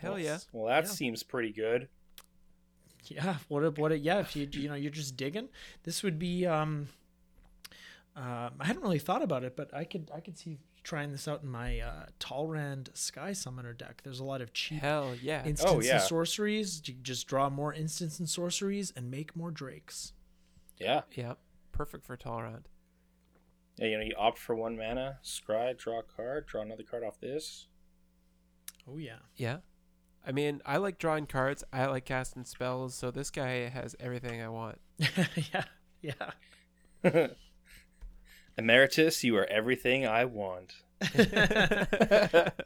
[0.00, 0.38] Hell yeah.
[0.52, 0.90] Well, that Yeah.
[0.90, 1.88] seems pretty good.
[3.06, 5.48] Yeah, what a, what a, yeah, if you you know you're just digging,
[5.82, 6.88] this would be um
[8.18, 11.28] um I hadn't really thought about it, but I could I could see trying this
[11.28, 14.00] out in my uh Talrand Sky Summoner deck.
[14.02, 15.44] There's a lot of cheap Hell yeah.
[15.44, 15.94] instants Oh, yeah.
[16.00, 16.82] and sorceries.
[16.86, 20.12] You just draw more instants and sorceries and make more drakes.
[20.78, 21.02] Yeah.
[21.14, 21.34] yeah.
[21.72, 22.64] Perfect for Talrand.
[23.76, 27.04] Yeah, you know, you opt for one mana, scry, draw a card, draw another card
[27.04, 27.68] off this.
[28.88, 29.18] Oh yeah.
[29.36, 29.58] Yeah.
[30.26, 31.62] I mean, I like drawing cards.
[31.72, 32.94] I like casting spells.
[32.94, 34.78] So this guy has everything I want.
[35.52, 35.64] yeah.
[36.02, 36.30] Yeah.
[38.58, 40.74] Emeritus, you are everything I want.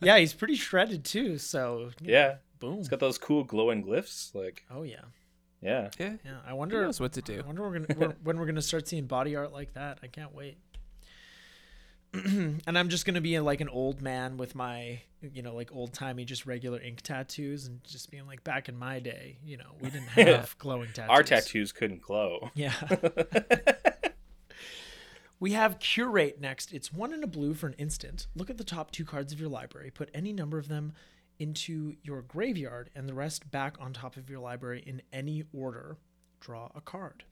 [0.01, 2.37] Yeah, he's pretty shredded too, so Yeah.
[2.59, 2.79] boom.
[2.81, 4.35] It's got those cool glowing glyphs.
[4.35, 5.03] Like, Oh yeah.
[5.61, 5.91] yeah.
[5.99, 6.15] Yeah.
[6.25, 6.39] Yeah.
[6.47, 7.41] I Who wonder knows what to do?
[7.43, 9.99] I wonder we're gonna, we're, when we're gonna start seeing body art like that.
[10.03, 10.57] I can't wait.
[12.15, 15.93] and I'm just gonna be like an old man with my, you know, like old
[15.93, 19.73] timey, just regular ink tattoos, and just being like, back in my day, you know,
[19.81, 21.11] we didn't have glowing tattoos.
[21.11, 22.51] Our tattoos couldn't glow.
[22.55, 22.75] Yeah.
[25.43, 26.73] we have curate next.
[26.73, 28.29] It's one in a blue for an instant.
[28.37, 29.91] Look at the top two cards of your library.
[29.91, 30.93] Put any number of them
[31.41, 35.99] into your graveyard, and the rest back on top of your library in any order.
[36.39, 37.25] Draw a card.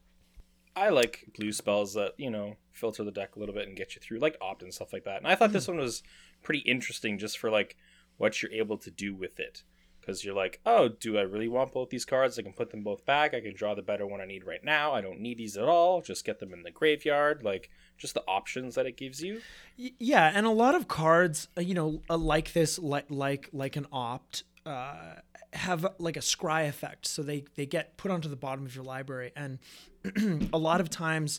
[0.75, 3.95] I like blue spells that you know filter the deck a little bit and get
[3.95, 5.19] you through, like opt and stuff like that.
[5.19, 5.75] And I thought this hmm.
[5.75, 6.03] one was
[6.43, 7.77] pretty interesting, just for like
[8.17, 9.63] what you're able to do with it.
[10.11, 12.37] Because you're like, oh, do I really want both these cards?
[12.37, 13.33] I can put them both back.
[13.33, 14.93] I can draw the better one I need right now.
[14.93, 16.03] I don't need these at all.
[16.03, 17.45] Just get them in the graveyard.
[17.45, 19.41] Like just the options that it gives you.
[19.77, 23.77] Yeah, and a lot of cards, uh, you know, uh, like this, like like like
[23.77, 25.15] an opt, uh,
[25.53, 28.83] have like a scry effect, so they they get put onto the bottom of your
[28.83, 29.61] library, and
[30.53, 31.39] a lot of times,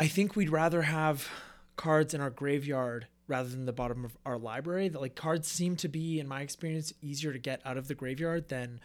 [0.00, 1.28] I think we'd rather have
[1.76, 4.88] cards in our graveyard rather than the bottom of our library.
[4.88, 7.94] That like cards seem to be, in my experience, easier to get out of the
[7.94, 8.80] graveyard than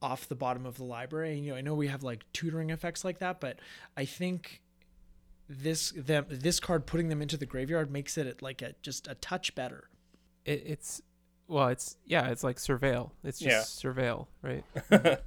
[0.00, 1.34] off the bottom of the library.
[1.34, 3.58] And, you know, I know we have like tutoring effects like that, but
[3.96, 4.60] I think
[5.48, 9.14] this them this card putting them into the graveyard makes it like a just a
[9.16, 9.88] touch better.
[10.44, 11.02] It, it's
[11.48, 13.10] well, it's yeah, it's like surveil.
[13.24, 14.64] It's just surveil, right?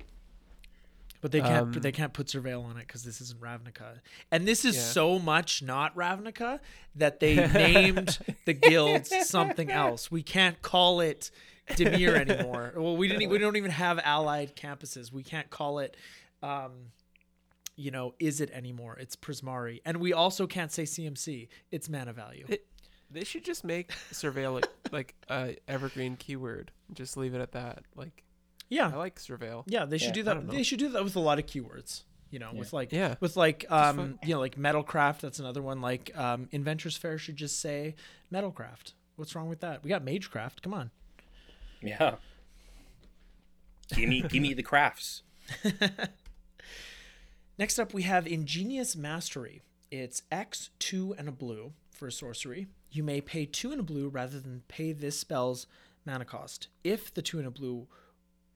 [1.26, 4.00] But they can't Um, they can't put surveil on it because this isn't Ravnica,
[4.32, 4.82] and this is Yeah.
[4.84, 6.60] so much not Ravnica
[6.94, 10.12] that they named the guilds something else.
[10.12, 11.32] We can't call it
[11.70, 12.74] Dimir anymore.
[12.76, 13.28] Well, we didn't.
[13.32, 15.12] We don't even have allied campuses.
[15.12, 15.98] We can't call it.
[16.44, 16.92] Um,
[17.76, 18.96] you know, Izzet anymore?
[19.00, 21.48] It's Prismari, and we also can't say CMC.
[21.72, 22.46] It's mana value.
[22.48, 22.68] It-
[23.10, 26.70] They should just make surveil like, like a evergreen keyword.
[26.94, 27.84] Just leave it at that.
[27.96, 28.22] Like
[28.70, 29.64] yeah, I like surveil.
[29.68, 30.50] Yeah, they should Yeah, do that.
[30.50, 32.04] They should do that with a lot of keywords.
[32.32, 33.16] You know, with like Yeah.
[33.22, 35.20] with like um you know like metalcraft.
[35.22, 35.80] That's another one.
[35.82, 37.96] Like um Inventors Fair should just say
[38.34, 38.94] metalcraft.
[39.16, 39.84] What's wrong with that?
[39.84, 40.62] We got magecraft.
[40.62, 40.92] Come on.
[41.82, 42.16] Yeah.
[43.96, 45.22] give me give me the crafts.
[47.58, 49.62] Next up, we have Ingenious Mastery.
[49.92, 52.68] It's X two and a blue for a sorcery.
[52.92, 55.68] You may pay two and a blue rather than pay this spell's
[56.06, 56.68] mana cost.
[56.84, 57.88] If the two and a blue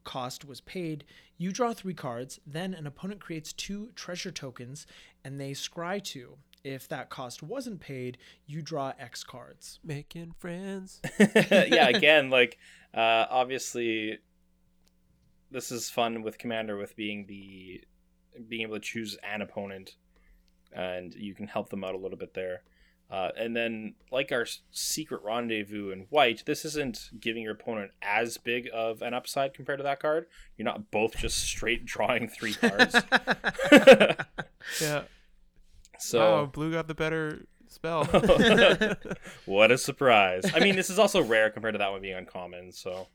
[0.09, 1.03] cost was paid,
[1.37, 2.39] you draw three cards.
[2.43, 4.87] Then an opponent creates two treasure tokens,
[5.23, 6.37] and they scry two.
[6.63, 8.17] If that cost wasn't paid,
[8.47, 9.79] you draw X cards.
[9.83, 10.99] Making friends.
[11.19, 12.57] yeah, again, like
[12.91, 14.17] uh obviously
[15.51, 17.83] this is fun with commander with being the
[18.47, 19.95] being able to choose an opponent
[20.73, 22.63] and you can help them out a little bit there.
[23.11, 28.37] Uh, and then, like our secret rendezvous in white, this isn't giving your opponent as
[28.37, 30.27] big of an upside compared to that card.
[30.57, 32.95] You're not both just straight drawing three cards.
[34.81, 35.03] Yeah.
[35.97, 38.03] so, oh, blue got the better spell.
[39.45, 40.43] what a surprise!
[40.53, 42.71] I mean, this is also rare compared to that one being uncommon.
[42.71, 43.07] So,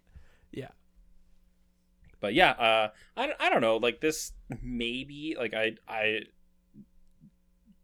[0.51, 0.71] yeah.
[2.21, 3.77] but yeah, uh, I, I don't know.
[3.77, 6.21] Like this, maybe like I I,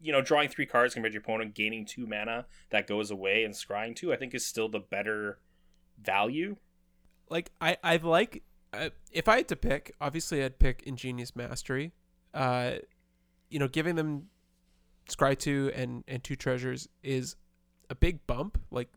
[0.00, 3.44] you know, drawing three cards compared to your opponent, gaining two mana that goes away
[3.44, 5.38] and scrying two, I think is still the better
[6.02, 6.56] value.
[7.28, 11.92] like I I like uh, if I had to pick, obviously I'd pick Ingenious Mastery.
[12.32, 12.72] Uh,
[13.48, 14.28] you know, giving them
[15.08, 17.36] Scry two and and two treasures is
[17.90, 18.58] a big bump.
[18.70, 18.88] Like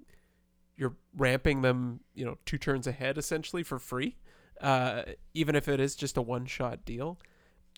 [0.78, 4.16] you're ramping them, you know, two turns ahead essentially for free.
[4.62, 7.20] Uh, even if it is just a one shot deal.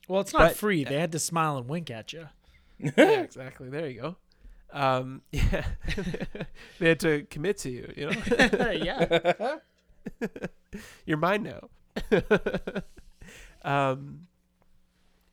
[0.08, 0.84] Well, it's not But- free.
[0.84, 2.28] They had to smile and wink at you.
[2.80, 3.70] Yeah, exactly.
[3.70, 4.16] There you go.
[4.72, 5.66] Um, yeah,
[6.80, 7.94] they had to commit to you.
[7.96, 8.72] You know.
[8.72, 9.58] yeah.
[11.06, 12.22] You're mine now.
[13.64, 14.28] um,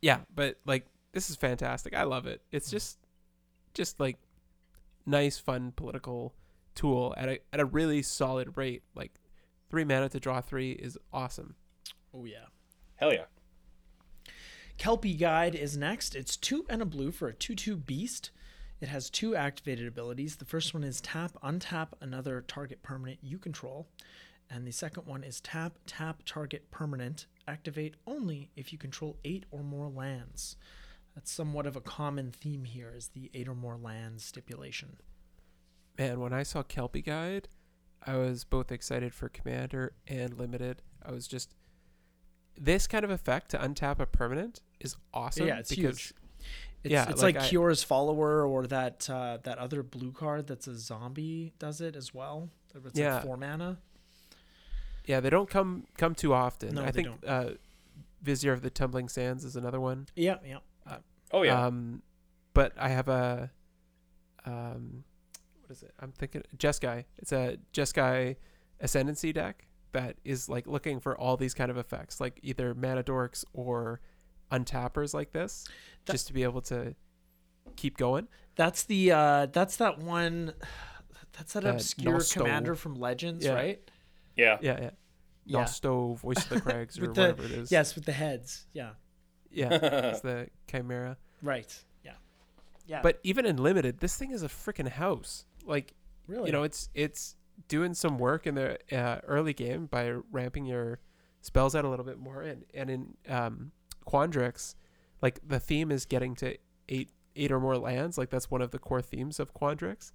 [0.01, 1.95] yeah, but like this is fantastic.
[1.95, 2.43] I love it.
[2.53, 2.99] It's just,
[3.75, 4.19] just like
[5.07, 6.35] nice, fun political
[6.75, 8.83] tool at a at a really solid rate.
[8.95, 9.13] Like
[9.71, 11.57] three mana to draw three is awesome.
[12.15, 12.47] Oh yeah.
[12.97, 13.25] Hell yeah!
[14.83, 16.16] Kelpie Guide is next.
[16.16, 18.33] It's two and a blue for a 2 2 beast.
[18.81, 20.35] It has two activated abilities.
[20.35, 23.87] The first one is tap, untap another target permanent you control.
[24.51, 29.47] And the second one is tap, tap target permanent, activate only if you control eight
[29.53, 30.57] or more lands.
[31.14, 34.97] That's somewhat of a common theme here, is the eight or more lands stipulation.
[35.97, 37.49] Man, when I saw Kelpie Guide,
[38.05, 40.83] I was both excited for Commander and Limited.
[41.07, 41.55] I was just
[42.59, 45.47] this kind of effect to untap a permanent is awesome.
[45.47, 46.14] yeah, it's because huge.
[46.85, 50.47] It's, yeah, it's like like, I- Kiora's follower or that uh, that other blue card
[50.49, 52.51] that's a zombie does it as well.
[52.75, 53.14] It's Yeah.
[53.16, 53.79] like four mana.
[55.07, 56.75] Yeah, they don't come come too often.
[56.75, 57.51] No, I they think uh,
[58.23, 60.07] Vizier of the Tumbling Sands is another one.
[60.16, 60.59] Yeah, yeah.
[61.33, 62.03] Oh yeah, Um,
[62.55, 63.51] but I have a
[64.45, 65.05] um,
[65.61, 65.92] what is it?
[66.01, 67.05] I'm thinking Jeskai.
[67.18, 68.37] It's a Jeskai
[68.81, 73.03] Ascendancy deck that is like looking for all these kind of effects, like either mana
[73.03, 74.01] dorks or
[74.53, 75.65] untappers like this,
[76.05, 76.95] That- just to be able to
[77.77, 78.29] keep going.
[78.55, 80.55] That's the uh that's that one
[81.33, 82.38] that's that Uh, obscure Nosto.
[82.38, 83.55] commander from Legends, Yeah.
[83.55, 83.91] right?
[84.37, 84.59] yeah.
[84.61, 84.91] Yeah, yeah.
[85.45, 85.65] Yeah.
[85.65, 87.73] Nosto, Voice of the Crags, or With the- whatever it is.
[87.73, 88.67] Yes, with the heads.
[88.73, 88.91] Yeah.
[89.51, 89.69] Yeah,
[90.11, 91.17] it's the Chimera.
[91.43, 91.85] Right.
[92.05, 92.12] Yeah.
[92.87, 93.01] Yeah.
[93.03, 95.45] But even in limited, this thing is a freaking house.
[95.65, 95.95] Like
[96.27, 97.37] really, you know, it's it's
[97.69, 101.01] doing some work in the uh, early game by ramping your
[101.41, 103.73] spells out a little bit more, and and in um,
[104.05, 104.75] Quandrix,
[105.21, 106.57] like the theme is getting to
[106.88, 108.19] eight eight or more lands.
[108.19, 110.12] Like that's one of the core themes of Quandrix,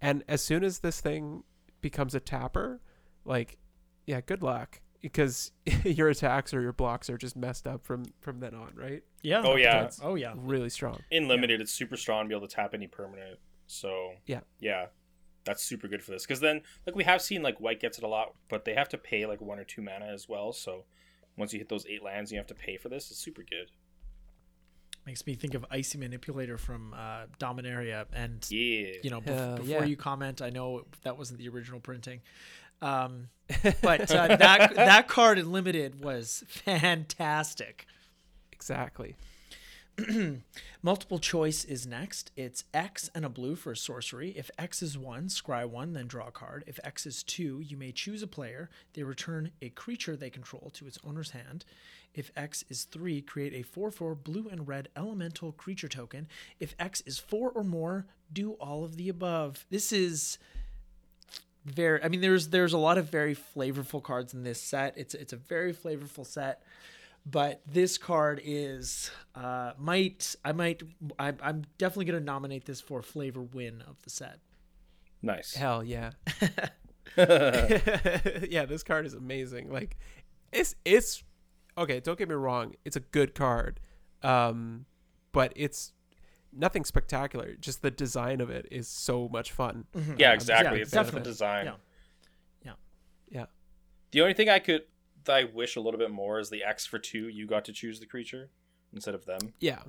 [0.00, 1.44] and as soon as this thing
[1.80, 2.80] becomes a tapper,
[3.24, 3.58] like
[4.06, 5.52] yeah, good luck because
[5.84, 9.02] your attacks or your blocks are just messed up from from then on, right?
[9.22, 9.42] yeah.
[9.44, 9.82] Oh, yeah.
[9.82, 10.32] That's Oh yeah.
[10.36, 10.98] really strong.
[11.10, 13.38] In limited, it's super strong to be able to tap any permanent.
[13.66, 14.40] So Yeah.
[14.60, 14.86] yeah,
[15.44, 16.24] that's super good for this.
[16.24, 18.88] Because then, like we have seen, like white gets it a lot, but they have
[18.90, 20.52] to pay like one or two mana as well.
[20.52, 20.84] So
[21.38, 23.10] once you hit those eight lands, you have to pay for this.
[23.10, 23.70] It's super good.
[25.06, 28.88] Makes me think of Icy Manipulator from uh, Dominaria, and Yeah.
[29.02, 29.84] you know, bef- Hell before yeah.
[29.84, 32.20] you comment, I know that wasn't the original printing,
[32.82, 33.28] um,
[33.82, 37.86] but uh, that that card in limited was fantastic.
[38.52, 39.16] Exactly.
[40.82, 42.30] Multiple choice is next.
[42.36, 44.30] It's X and a blue for a sorcery.
[44.30, 46.64] If X is one, scry one, then draw a card.
[46.66, 48.70] If X is two, you may choose a player.
[48.94, 51.64] They return a creature they control to its owner's hand.
[52.14, 56.28] If X is three, create a 4 4 blue and red elemental creature token.
[56.60, 59.64] If X is four or more, do all of the above.
[59.70, 60.38] This is
[61.64, 64.94] very I mean there's there's a lot of very flavorful cards in this set.
[64.96, 66.62] It's it's a very flavorful set
[67.30, 70.82] but this card is uh might i might
[71.18, 74.38] I, i'm definitely going to nominate this for flavor win of the set
[75.20, 75.52] Nice.
[75.54, 76.10] Hell yeah.
[77.16, 79.70] yeah, this card is amazing.
[79.70, 79.96] Like
[80.52, 81.24] it's it's
[81.76, 83.80] okay, don't get me wrong, it's a good card.
[84.22, 84.86] Um
[85.32, 85.92] but it's
[86.52, 87.54] nothing spectacular.
[87.60, 89.84] Just the design of it is so much fun.
[90.16, 90.78] Yeah, Um, exactly.
[90.78, 91.30] yeah, it's different definitely.
[91.32, 91.64] design.
[91.66, 91.72] Yeah.
[92.64, 92.72] Yeah.
[93.40, 93.46] Yeah.
[94.12, 94.86] The only thing I could, that
[95.28, 97.28] I wish a little bit more is the X for two.
[97.28, 98.50] You got to choose the creature
[98.92, 99.38] instead of them.
[99.60, 99.80] Yeah,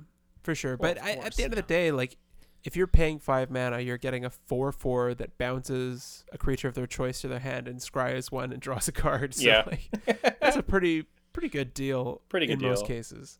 [0.42, 0.76] for sure.
[0.76, 2.16] Well, but of I, at the end of the day, like
[2.64, 6.74] if you're paying five mana, you're getting a four four that bounces a creature of
[6.74, 9.34] their choice to their hand and scries one and draws a card.
[9.34, 9.62] So Yeah.
[9.66, 12.88] like that's a pretty pretty good deal Pretty good in most deal.
[12.88, 13.38] cases.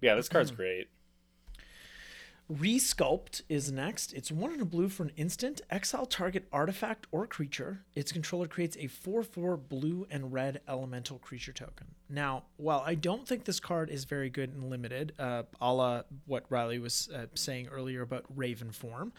[0.00, 0.56] Yeah, this card's Mm-hmm.
[0.62, 0.86] great.
[2.52, 4.12] Resculpt is next.
[4.12, 5.60] It's one in a blue for an instant.
[5.70, 7.84] Exile target artifact or creature.
[7.94, 11.88] Its controller creates a 4-4 blue and red elemental creature token.
[12.08, 16.02] Now while i don't think this card is very good in limited uh a la
[16.26, 19.12] what riley was uh, saying earlier about raven form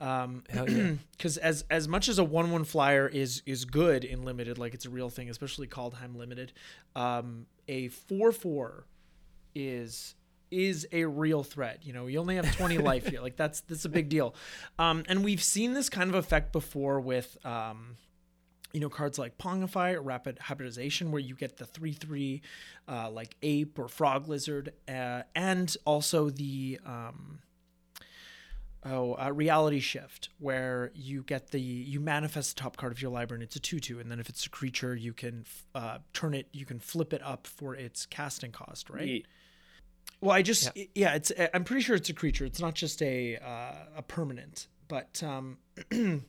[0.00, 0.92] um yeah.
[1.16, 4.74] because as as much as a one one flyer is is good in limited, like
[4.74, 6.52] it's a real thing, especially Kaldheim limited,
[6.94, 8.84] um, a four four
[9.54, 10.14] is
[10.50, 11.80] is a real threat.
[11.82, 14.34] You know, you only have twenty life here, like that's that's a big deal,
[14.78, 17.36] um, and we've seen this kind of effect before with.
[17.44, 17.96] Um,
[18.74, 22.42] you know cards like Pongify or Rapid Hybridization, where you get the three three,
[22.86, 27.38] uh, like ape or frog lizard, uh, and also the um,
[28.84, 33.10] oh uh, reality shift where you get the you manifest the top card of your
[33.10, 35.98] library and it's a 2-2 and then if it's a creature you can f- uh,
[36.12, 39.08] turn it you can flip it up for its casting cost right
[40.20, 42.44] well i just yeah, it's i'm pretty sure it's a creature.
[42.44, 45.58] It's not just a uh, a permanent but um
[45.92, 46.20] you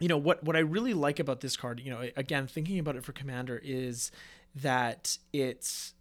[0.00, 3.04] know what what i really like about this card you know again thinking about it
[3.04, 4.10] for commander is
[4.54, 5.94] that it's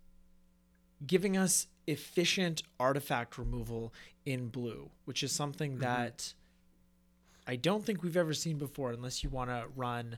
[1.05, 3.93] giving us efficient artifact removal
[4.25, 6.33] in blue, which is something that
[7.47, 10.17] I don't think we've ever seen before unless you want to run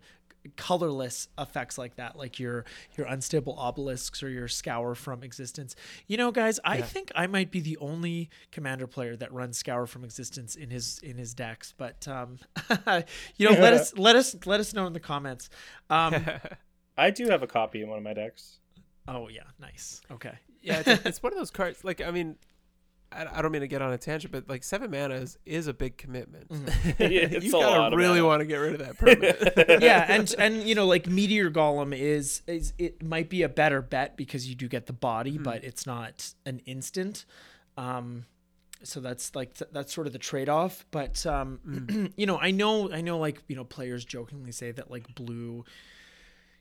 [0.56, 2.66] colorless effects like that like your
[2.98, 5.76] your unstable obelisks or your scour from existence
[6.08, 6.86] you know guys i Yeah.
[6.86, 11.00] think i might be the only commander player that runs scour from existence in his
[11.04, 12.40] in his decks but um
[13.38, 15.50] you know let us let us let us know in the comments
[15.90, 16.16] um
[16.98, 18.60] I do have a copy in one of my decks.
[19.08, 20.34] oh yeah nice okay
[20.64, 21.84] yeah, it's, it's one of those cards.
[21.86, 22.36] Like, I mean,
[23.12, 25.68] I, I don't mean to get on a tangent, but like seven mana is, is
[25.68, 26.52] a big commitment.
[27.00, 29.82] It's you a gotta really want to get rid of that permanent.
[29.82, 33.82] yeah, and and you know, like Meteor Golem is is it might be a better
[33.82, 37.26] bet because you do get the body, but it's not an instant.
[37.78, 38.26] Um,
[38.84, 40.86] so that's like th- that's sort of the trade off.
[40.92, 44.92] But um, you know, I know I know like you know players jokingly say that
[44.92, 45.66] like blue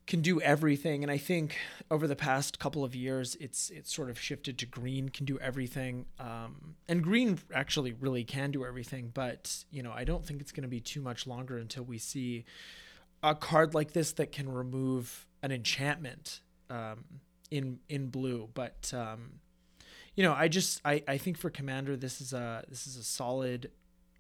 [0.07, 1.57] can do everything and i think
[1.91, 5.39] over the past couple of years it's it's sort of shifted to green can do
[5.41, 10.41] everything um, and green actually really can do everything but you know i don't think
[10.41, 12.45] it's going to be too much longer until we see
[13.23, 16.41] a card like this that can remove an enchantment
[16.71, 17.05] um,
[17.51, 18.49] in in blue.
[18.55, 19.41] But um,
[20.15, 23.05] you know i just I, I think for commander this is a this is a
[23.05, 23.71] solid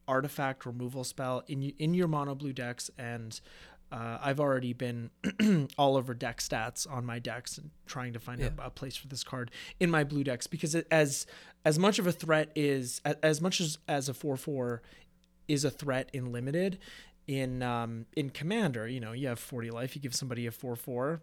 [0.07, 3.41] artifact removal spell in in your mono blue decks and
[3.93, 5.11] Uh, I've already been
[5.79, 8.51] all over deck stats on my decks and trying to find Yeah.
[8.59, 11.25] a, a place for this card in my blue decks because it, as
[11.65, 14.83] as much of a threat is as much as as a four four
[15.47, 16.79] is a threat in limited
[17.29, 21.21] in um in commander you know you have 40 life you give somebody a 4-4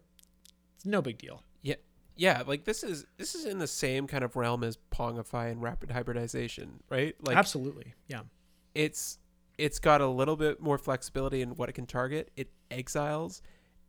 [0.76, 1.76] it's no big deal Yeah,
[2.16, 2.44] yeah.
[2.46, 5.92] Like this is this is in the same kind of realm as Pongify and rapid
[5.92, 7.16] hybridization, right?
[7.26, 8.22] Like absolutely yeah
[8.76, 9.18] it's
[9.58, 12.32] it's got a little bit more flexibility in what it can target.
[12.36, 13.42] It exiles,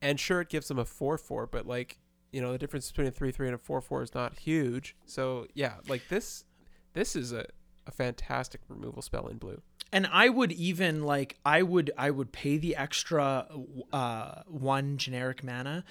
[0.02, 1.98] and sure, it gives them a four four, but like
[2.32, 4.96] you know, the difference between a three three and a four four is not huge.
[5.06, 6.44] So yeah, like this
[6.92, 7.46] this is a
[7.86, 9.60] a fantastic removal spell in blue.
[9.92, 13.46] and i would even like i would i would pay the extra
[13.92, 15.84] uh one generic mana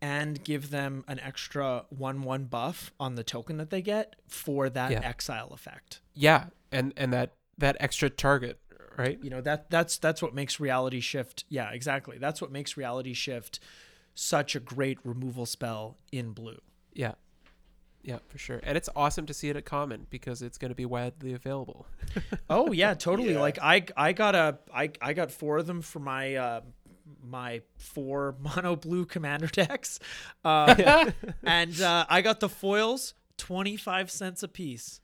[0.00, 4.70] and give them an extra one one buff on the token that they get for
[4.70, 5.00] that Yeah.
[5.02, 8.60] exile effect Yeah, and and that that extra target,
[8.96, 9.18] right?
[9.22, 13.14] you know that that's that's what makes reality shift yeah exactly that's what makes reality
[13.14, 13.60] shift
[14.14, 16.58] such a great removal spell in blue
[16.94, 17.12] Yeah.
[18.02, 18.60] Yeah, for sure.
[18.62, 21.86] And it's awesome to see it at common because it's going to be widely available.
[22.48, 23.34] Oh yeah, totally.
[23.34, 23.40] Yeah.
[23.40, 26.60] Like I I got a I I got four of them for my uh
[27.22, 29.98] my four mono blue commander decks.
[30.44, 31.10] Uh,
[31.44, 35.02] and uh, I got the foils 25 cents a piece.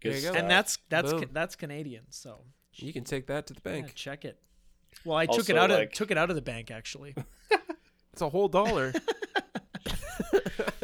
[0.00, 0.28] Good There you go.
[0.32, 0.42] stuff.
[0.42, 2.42] And that's that's ca- that's Canadian, so
[2.78, 3.94] You can take that to the yeah, bank.
[3.94, 4.38] check it.
[5.04, 7.14] Well, I took it Also, out of took it out of the bank actually.
[8.12, 8.92] It's a whole dollar.
[9.86, 9.90] I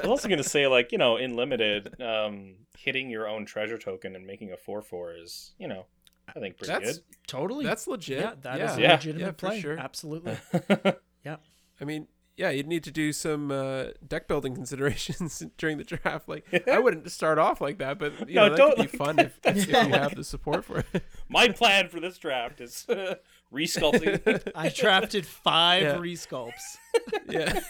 [0.03, 4.15] was also gonna say, like you know, in limited, um, hitting your own treasure token
[4.15, 5.87] and making a four four is, you know,
[6.29, 6.85] I think pretty good.
[6.87, 7.65] That's Totally.
[7.65, 8.21] that's legit.
[8.21, 8.77] yeah, that is yeah.
[8.77, 8.93] a Yeah.
[8.95, 9.61] legitimate Yeah, play.
[9.61, 9.77] sure.
[9.79, 10.37] Absolutely.
[11.25, 11.39] good.
[11.81, 16.29] I mean, yeah, you'd need to do some uh, deck building considerations during the draft.
[16.29, 18.99] Like, I wouldn't start off like that, but you No, know, that don't could be
[18.99, 20.87] like fun if, if you have the support for it.
[21.29, 22.87] My plan for this draft is
[23.53, 24.51] resculpting.
[24.55, 25.95] I drafted 5 Yeah.
[25.97, 26.77] resculpts.
[27.29, 27.61] yeah.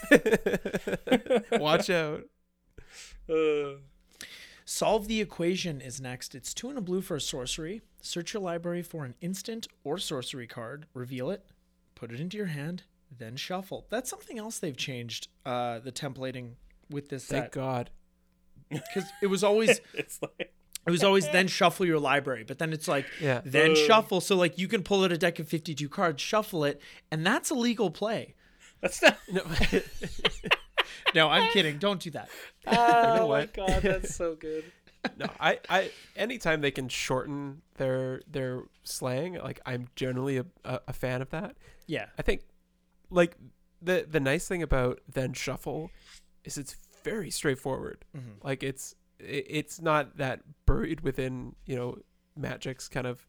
[1.58, 2.24] Watch out.
[3.28, 3.78] Uh,
[4.66, 6.34] Solve the equation is next.
[6.34, 7.82] It's two and a blue for a sorcery.
[8.00, 11.44] Search your library for an instant or sorcery card, reveal it,
[11.94, 12.84] put it into your hand,
[13.18, 13.86] then shuffle.
[13.90, 15.28] That's something else they've changed.
[15.44, 16.52] Uh, the templating
[16.90, 17.90] with this Thank set God.
[18.70, 20.52] because it was always it's like
[20.86, 23.40] it was always then shuffle your library, but then it's like Yeah.
[23.44, 23.74] then Uh.
[23.74, 24.20] shuffle.
[24.20, 27.26] So like you can pull out a deck of fifty two cards, shuffle it, and
[27.26, 28.34] that's a legal play.
[28.80, 29.16] that's not.
[29.32, 29.42] No.
[31.14, 31.78] No, I'm kidding.
[31.78, 32.28] Don't do that.
[32.66, 33.54] Oh my what?
[33.54, 34.64] god, that's so good.
[35.18, 40.80] no, I, I, anytime they can shorten their their slang, like I'm generally a, a,
[40.88, 41.56] a fan of that.
[41.86, 42.06] Yeah.
[42.18, 42.40] I think,
[43.14, 43.36] like
[43.82, 45.90] the the nice thing about then shuffle
[46.44, 48.04] is it's very straightforward.
[48.16, 48.42] Mhm.
[48.42, 51.98] Like it's it, it's not that buried within you know
[52.36, 53.26] magic's kind of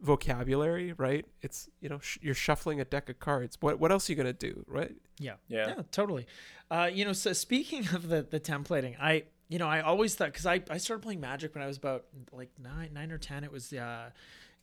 [0.00, 1.24] vocabulary, right?
[1.42, 3.56] It's you know sh- you're shuffling a deck of cards.
[3.60, 4.94] What what else are you gonna do, right?
[5.18, 5.34] Yeah.
[5.48, 5.68] Yeah.
[5.68, 6.26] Yeah, totally.
[6.70, 10.32] Uh, you know, so speaking of the the templating, I you know I always thought
[10.32, 13.44] because I I started playing Magic when I was about like nine nine or ten.
[13.44, 14.10] It was uh,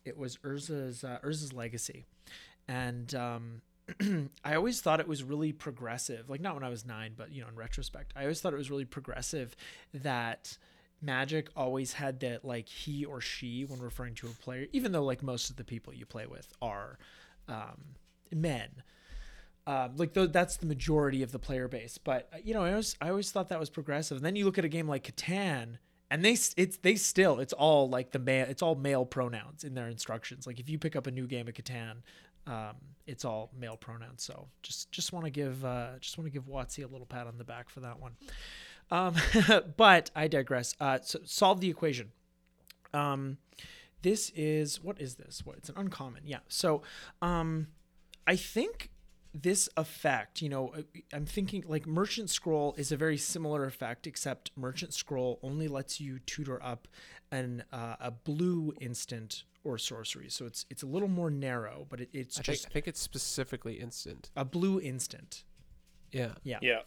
[0.05, 2.05] it was Urza's uh, Urza's Legacy,
[2.67, 3.61] and um.
[4.43, 6.29] I always thought it was really progressive.
[6.29, 8.57] Like not when I was 9, but you know, in retrospect, I always thought it
[8.57, 9.55] was really progressive
[9.93, 10.57] that
[11.01, 15.03] Magic always had that like he or she when referring to a player, even though
[15.03, 16.97] like most of the people you play with are
[17.47, 17.95] um,
[18.33, 18.83] men
[19.69, 21.99] um, like th- that's the majority of the player base.
[21.99, 24.17] But uh, you know, I always I always thought that was progressive.
[24.17, 25.77] And then you look at a game like Catan,
[26.09, 29.75] and they it's they still it's all like the male it's all male pronouns in
[29.75, 30.47] their instructions.
[30.47, 31.97] Like if you pick up a new game of Catan,
[32.47, 32.75] um,
[33.05, 34.23] it's all male pronouns.
[34.23, 37.27] So just just want to give uh, just want to give WotC a little pat
[37.27, 38.13] on the back for that one.
[38.91, 39.15] Um,
[39.77, 40.75] but I digress.
[40.79, 42.11] Uh, so solve the equation.
[42.93, 43.37] Um,
[44.01, 45.45] this is what is this?
[45.45, 46.23] What it's an uncommon.
[46.25, 46.39] Yeah.
[46.47, 46.83] So,
[47.21, 47.67] um,
[48.25, 48.89] I think
[49.33, 50.73] this effect, you know,
[51.13, 55.99] I'm thinking like Merchant Scroll is a very similar effect, except Merchant Scroll only lets
[55.99, 56.87] you tutor up
[57.31, 60.29] an uh, a blue instant or sorcery.
[60.29, 62.87] So it's it's a little more narrow, but it, it's I think just I think
[62.87, 64.29] it's specifically instant.
[64.35, 65.43] a blue instant.
[66.11, 66.33] Yeah.
[66.43, 66.59] Yeah.
[66.61, 66.79] Yeah.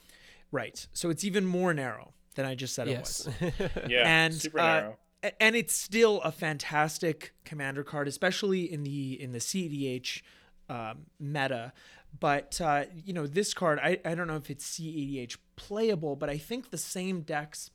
[0.50, 0.86] Right.
[0.92, 3.28] So it's even more narrow than I just said Yes.
[3.40, 3.70] it was.
[3.88, 4.02] Yeah.
[4.06, 4.98] And, super uh, narrow.
[5.40, 10.22] And it's still a fantastic commander card, especially in the in the CEDH
[10.68, 11.72] um, meta.
[12.18, 16.28] But uh, you know, this card, I, I don't know if it's CEDH playable, but
[16.28, 17.70] I think the same decks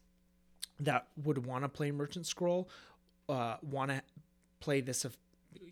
[0.79, 2.69] that would want to play Merchant Scroll
[3.29, 4.01] uh, want to
[4.59, 5.05] play this.
[5.05, 5.17] Of,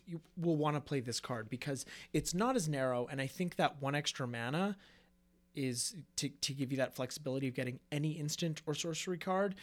[0.05, 3.55] you will want to play this card because it's not as narrow, and I think
[3.57, 4.77] that one extra mana
[5.55, 9.55] is to, to give you that flexibility of getting any instant or sorcery card.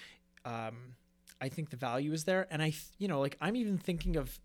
[0.45, 0.95] Um,
[1.41, 4.41] I think the value is there, and I, you know, like I'm even thinking of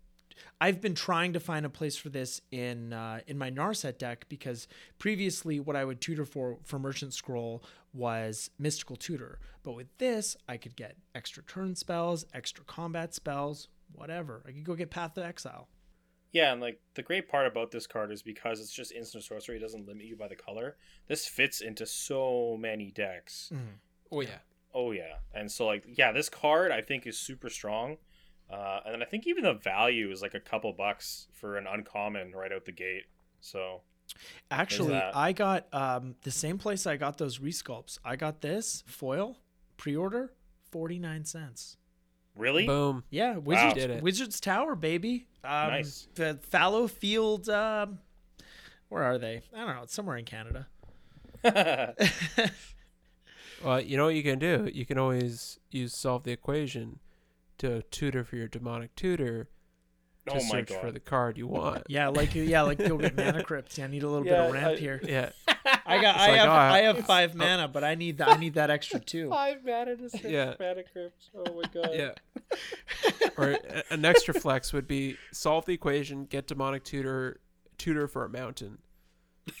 [0.60, 4.26] I've been trying to find a place for this in uh, in my Narset deck
[4.28, 4.68] because
[4.98, 7.62] previously what I would tutor for for Merchant Scroll
[7.92, 13.68] was Mystical Tutor, but with this I could get extra turn spells, extra combat spells,
[13.92, 14.42] whatever.
[14.46, 15.68] I could go get Path to Exile.
[16.32, 19.56] Yeah, and like the great part about this card is because it's just instant sorcery,
[19.56, 20.76] it doesn't limit you by the color.
[21.06, 23.50] This fits into so many decks.
[24.12, 24.38] Oh yeah.
[24.74, 27.96] Oh yeah, and so like yeah, this card I think is super strong,
[28.50, 31.66] uh, and then I think even the value is like a couple bucks for an
[31.66, 33.04] uncommon right out the gate.
[33.40, 33.80] So
[34.50, 34.94] Actually.
[34.94, 37.98] I got um, the same place I got those resculpts.
[38.04, 39.38] I got this foil
[39.76, 40.32] pre-order,
[40.70, 41.76] forty nine cents.
[42.38, 43.04] Really, Boom.
[43.10, 44.02] Yeah, Wizards, Did it.
[44.02, 45.26] Wizards Tower, baby.
[45.44, 46.08] Um, Nice.
[46.14, 47.48] The Fallow Field.
[47.48, 47.98] Um,
[48.88, 49.42] where are they?
[49.54, 49.82] I don't know.
[49.82, 50.66] It's somewhere in Canada.
[53.64, 54.70] Well, you know what you can do?
[54.72, 57.00] You can always use solve the equation
[57.58, 59.48] to tutor for your demonic tutor
[60.30, 61.84] to oh search god, for the card you want.
[61.88, 62.42] Yeah, like you.
[62.42, 63.76] Yeah, like you'll get mana crypt.
[63.78, 65.00] Yeah, I need a little bit of ramp I- here.
[65.02, 65.30] Yeah.
[65.86, 66.14] I got.
[66.16, 66.48] It's I like, have.
[66.48, 68.28] oh, I I- have five mana, but I need that.
[68.28, 69.28] I need that extra too.
[69.30, 70.54] five mana to search Yeah.
[70.60, 71.30] mana crypt.
[71.34, 72.10] Oh my god, Yeah.
[73.36, 77.40] or a- an extra flex would be solve the equation, get demonic tutor
[77.78, 78.78] tutor for a mountain.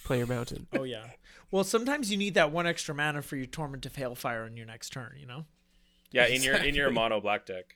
[0.04, 0.66] Play your mountain.
[0.74, 1.04] Oh yeah.
[1.50, 4.66] Well, sometimes you need that one extra mana for your torment of hailfire on your
[4.66, 5.14] next turn.
[5.18, 5.44] You know.
[6.10, 6.26] yeah.
[6.26, 7.74] In your in your mono black deck.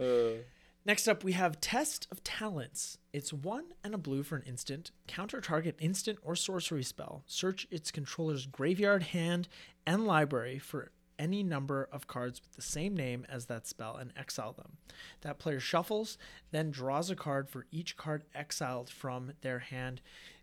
[0.00, 0.42] Uh,
[0.84, 2.98] Next up, we have Test of Talents.
[3.12, 4.92] It's one and a blue for an instant.
[5.08, 7.24] Counter target instant or sorcery spell.
[7.26, 9.48] Search its controller's graveyard, hand,
[9.84, 14.12] and library for any number of cards with the same name as that spell and
[14.16, 14.76] exile them.
[15.22, 16.18] That player shuffles,
[16.52, 20.00] then draws a card for each card exiled from their hand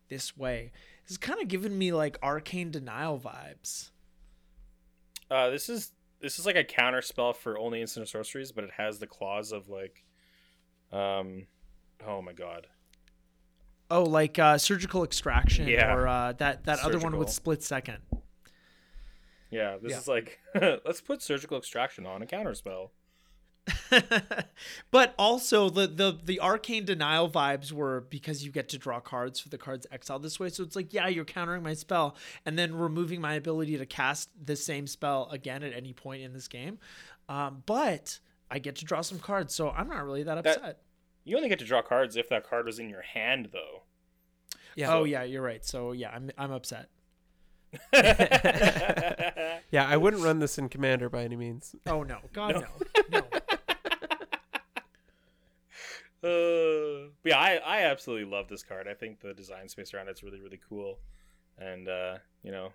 [0.09, 0.73] this way.
[1.03, 3.91] This is kind of giving me like arcane denial vibes.
[5.31, 5.93] uh, this is
[6.23, 9.51] this is like a counter spell for only instant sorceries, but it has the clause
[9.51, 10.03] of like,
[10.91, 11.45] um,
[12.07, 12.65] oh my god,
[13.91, 15.93] Oh, like uh, surgical extraction Yeah.
[15.93, 17.19] or uh, that that other one Surgical.
[17.19, 17.97] with split second.
[19.51, 19.77] yeah.
[19.81, 19.97] This Yeah.
[19.99, 22.91] is like let's put surgical extraction on a counter spell.
[24.91, 29.39] but also the, the the arcane denial vibes were because you get to draw cards
[29.39, 30.49] for the cards exiled this way.
[30.49, 34.29] So it's like, yeah, you're countering my spell and then removing my ability to cast
[34.43, 36.77] the same spell again at any point in this game.
[37.29, 38.19] Um, but
[38.51, 40.79] I get to draw some cards, so I'm not really that That- upset.
[41.23, 43.83] You only get to draw cards if that card was in your hand, though.
[44.75, 44.93] Yeah.
[44.93, 45.63] oh yeah, you're right.
[45.63, 46.89] So yeah, I'm I'm upset.
[49.71, 51.75] Yeah, I wouldn't run this in Commander by any means.
[51.87, 53.21] Oh no, God no, no.
[56.23, 58.87] Uh, but yeah, I, I absolutely love this card.
[58.87, 60.99] I think the design space around it's really really cool,
[61.57, 62.71] and uh, you know,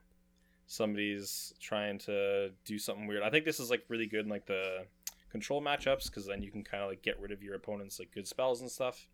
[0.66, 3.22] somebody's trying to do something weird.
[3.22, 4.84] I think this is like really good in like the
[5.30, 8.10] control matchups because then you can kind of like get rid of your opponent's like
[8.12, 9.06] good spells and stuff.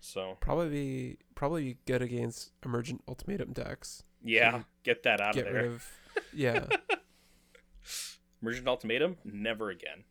[0.00, 4.02] So Probably be probably good against emergent ultimatum decks.
[4.22, 5.62] yeah, get that out Get of there.
[5.62, 5.88] rid of
[6.32, 6.66] Yeah.
[8.42, 10.04] Emergent ultimatum, never again.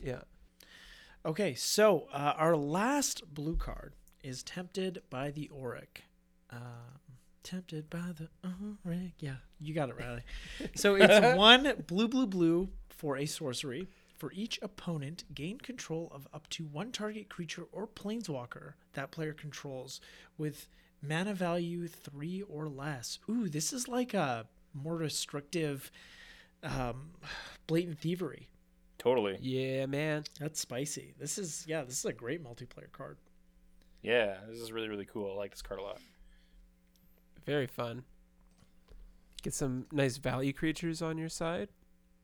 [0.00, 0.22] Yeah.
[1.24, 6.02] Okay, so uh, our last blue card is Tempted by the Oriq.
[6.50, 6.60] Um,
[7.42, 8.28] tempted by the
[8.86, 9.12] Oriq.
[9.18, 10.22] Yeah, you got it, Riley.
[10.74, 13.88] So it's one blue, blue, blue for a sorcery.
[14.16, 19.32] For each opponent, gain control of up to one target creature or planeswalker that player
[19.32, 20.00] controls
[20.36, 20.68] with
[21.02, 23.18] mana value three or less.
[23.30, 25.90] Ooh, this is like a more restrictive
[26.62, 27.10] um,
[27.66, 28.48] blatant thievery.
[29.00, 29.38] Totally.
[29.40, 30.24] Yeah, man.
[30.38, 31.14] That's spicy.
[31.18, 33.16] This is yeah, this is a great multiplayer card.
[34.02, 35.32] Yeah, this is really really cool.
[35.32, 36.00] I like this card a lot.
[37.46, 38.04] Very fun.
[39.42, 41.70] Get some nice value creatures on your side.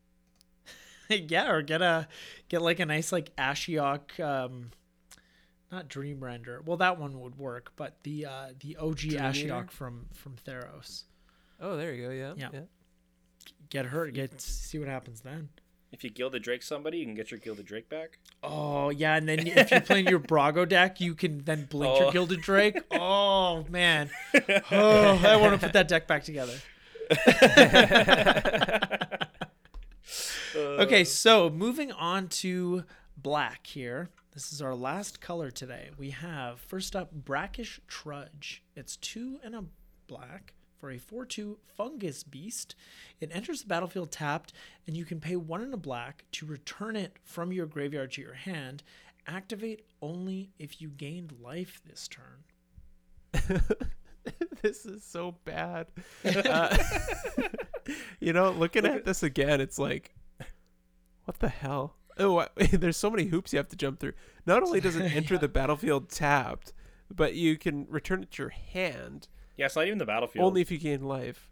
[1.09, 2.09] yeah, or get a
[2.51, 4.71] get like a nice like Ashiok um
[5.73, 6.61] not Dream Render.
[6.63, 9.67] Well that one would work, but the uh the OG Dream Ashiok Eater?
[9.71, 11.05] from from Theros.
[11.59, 12.13] Oh, there you go.
[12.13, 12.49] Yeah.
[12.53, 12.61] Yeah.
[13.71, 15.49] Get her get see what happens then.
[15.97, 18.19] If you Gilded Drake somebody, you can get your Gilded Drake back.
[18.43, 22.09] Oh yeah, and then if you're playing your Brago deck, you can then blink your
[22.09, 22.13] Oh.
[22.13, 22.83] Gilded Drake.
[22.93, 24.11] Oh man.
[24.71, 26.59] Oh, I want to put that deck back together.
[30.55, 31.05] Okay, uh.
[31.05, 32.85] so moving on to
[33.17, 34.11] black here.
[34.33, 35.91] This is our last color today.
[35.99, 38.63] We have first up Brackish Trudge.
[38.75, 39.65] It's two and a
[40.07, 42.75] black for a 4 2 fungus beast.
[43.21, 44.53] It enters the battlefield tapped,
[44.87, 48.23] and you can pay one and a black to return it from your graveyard to
[48.23, 48.83] your hand.
[49.27, 52.45] Activate only if you gained life this turn.
[54.63, 55.89] this is so bad.
[56.25, 56.77] Uh,
[58.21, 60.15] you know, looking at this again, it's like,
[61.25, 61.97] what the hell?
[62.19, 64.15] Oh, I- there's so many hoops you have to jump through.
[64.47, 65.41] Not only does it enter Yeah.
[65.41, 66.73] the battlefield tapped,
[67.15, 70.45] but you can return it to your hand Yeah, it's not even the battlefield.
[70.47, 71.49] only if you gain life.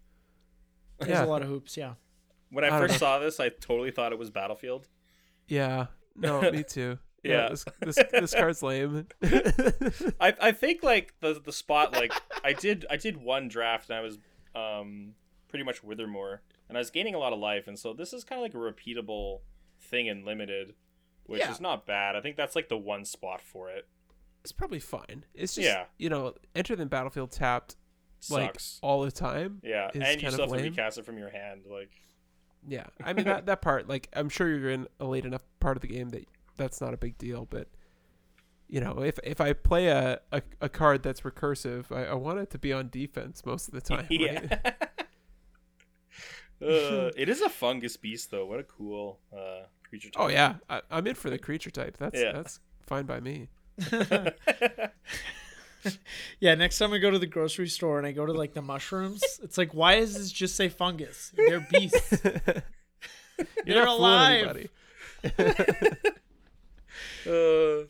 [0.99, 1.25] There's Yeah.
[1.25, 1.77] a lot of hoops.
[1.77, 1.95] Yeah.
[2.51, 2.99] when I, I first know.
[2.99, 4.87] saw this, I totally thought it was Battlefield.
[5.49, 5.87] Yeah.
[6.15, 6.99] No, me too.
[7.23, 7.49] Yeah.
[7.49, 9.07] This this this card's lame.
[10.21, 12.13] I I think like the the spot like
[12.45, 14.19] I did I did one draft and I was
[14.55, 15.15] um
[15.49, 16.39] pretty much Witherbloom
[16.69, 18.55] and I was gaining a lot of life and so this is kind of like
[18.55, 19.41] a repeatable
[19.81, 20.75] thing in limited,
[21.25, 21.51] which Yeah.
[21.51, 22.15] is not bad.
[22.15, 23.87] I think that's like the one spot for it.
[24.43, 25.25] it's probably fine.
[25.35, 25.87] It's just Yeah.
[25.99, 27.77] you know, enter the battlefield tapped
[28.31, 29.61] like all the time.
[29.63, 31.63] yeah, and you still have to recast it from your hand.
[31.71, 31.91] Like
[32.67, 35.77] Yeah, I mean that that part, like I'm sure you're in a late enough part
[35.77, 37.47] of the game that that's not a big deal.
[37.49, 37.69] But
[38.69, 42.39] you know, if if I play a a, a card that's recursive, I, I want
[42.39, 44.07] it to be on defense most of the time.
[44.11, 44.41] yeah.
[44.41, 44.75] right?
[46.63, 48.47] uh, it is a fungus beast though.
[48.47, 50.11] What a cool uh, creature.
[50.17, 51.97] oh yeah, I, I'm in for the creature type.
[51.99, 52.33] That's Yeah.
[52.33, 53.49] that's fine by me.
[56.41, 58.63] Yeah, next time I go to the grocery store and I go to like the
[58.63, 61.33] mushrooms, it's like, why does this just say fungus?
[61.37, 62.23] They're beasts.
[62.25, 64.45] You're They're not fooling alive.
[64.45, 64.69] anybody.
[67.27, 67.87] Uh,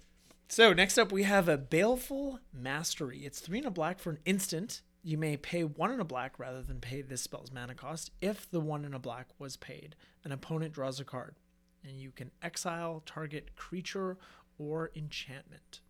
[0.49, 3.24] So next up we have a baleful mastery.
[3.24, 4.82] It's three and a black for an instant.
[5.03, 8.11] You may pay one in a black rather than pay this spell's mana cost.
[8.20, 11.34] If the one in a black was paid, an opponent draws a card,
[11.82, 14.16] and you can exile target creature
[14.57, 15.80] or enchantment.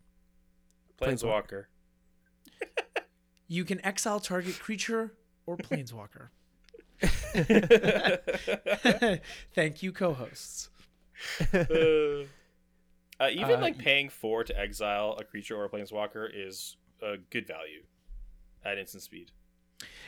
[1.00, 1.66] Planeswalker.
[3.48, 5.14] You can exile target creature
[5.46, 6.28] or planeswalker.
[9.54, 10.70] Thank you, co-hosts.
[11.52, 12.24] uh,
[13.20, 17.16] uh, even Uh, like paying four to exile a creature or a planeswalker is a
[17.30, 17.82] good value
[18.64, 19.30] at instant speed.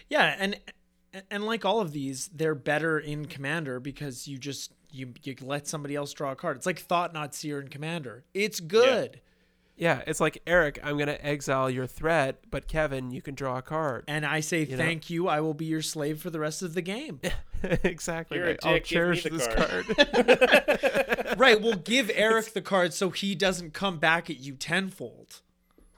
[0.09, 0.59] Yeah, and
[1.31, 5.67] and like all of these, they're better in Commander because you just you you let
[5.67, 6.57] somebody else draw a card.
[6.57, 8.25] It's like Thought-Knot Seer in Commander.
[8.35, 9.11] It's good.
[9.15, 9.21] Yeah,
[9.79, 14.05] it's like Eric, I'm gonna exile your threat, but Kevin, you can draw a card.
[14.09, 14.83] And I say You know?
[14.83, 15.29] thank you.
[15.29, 17.21] I will be your slave for the rest of the game.
[17.63, 18.39] exactly.
[18.39, 18.59] You're Right.
[18.63, 19.87] I'll dick, give me cherish this card.
[19.87, 21.35] card.
[21.39, 25.43] right, we'll give Eric the card so he doesn't come back at you tenfold.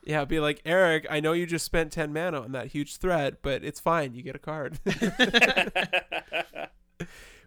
[0.05, 1.07] yeah, be like Eric.
[1.09, 4.15] I know you just spent ten mana on that huge threat, but it's fine.
[4.15, 4.79] You get a card.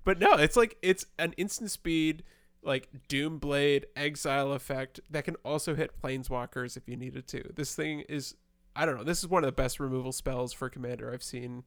[0.03, 2.23] but no, it's like it's an instant speed,
[2.63, 7.43] like Doom Blade exile effect that can also hit planeswalkers if you needed to.
[7.55, 8.35] This thing is,
[8.75, 9.03] I don't know.
[9.03, 11.63] This is one of the best removal spells for commander I've seen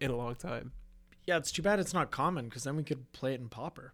[0.00, 0.72] in a long time.
[1.26, 3.92] Yeah, it's too bad it's not common because then we could play it in Pauper.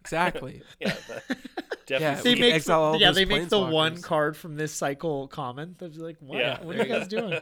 [0.00, 0.62] Exactly.
[0.80, 1.22] yeah, that-
[1.88, 2.30] Yeah, definitely.
[2.34, 5.74] we can exile all yeah, they make the one card from this cycle common.
[5.76, 6.38] They're just like, what?
[6.38, 7.32] Yeah, what are you you guys doing?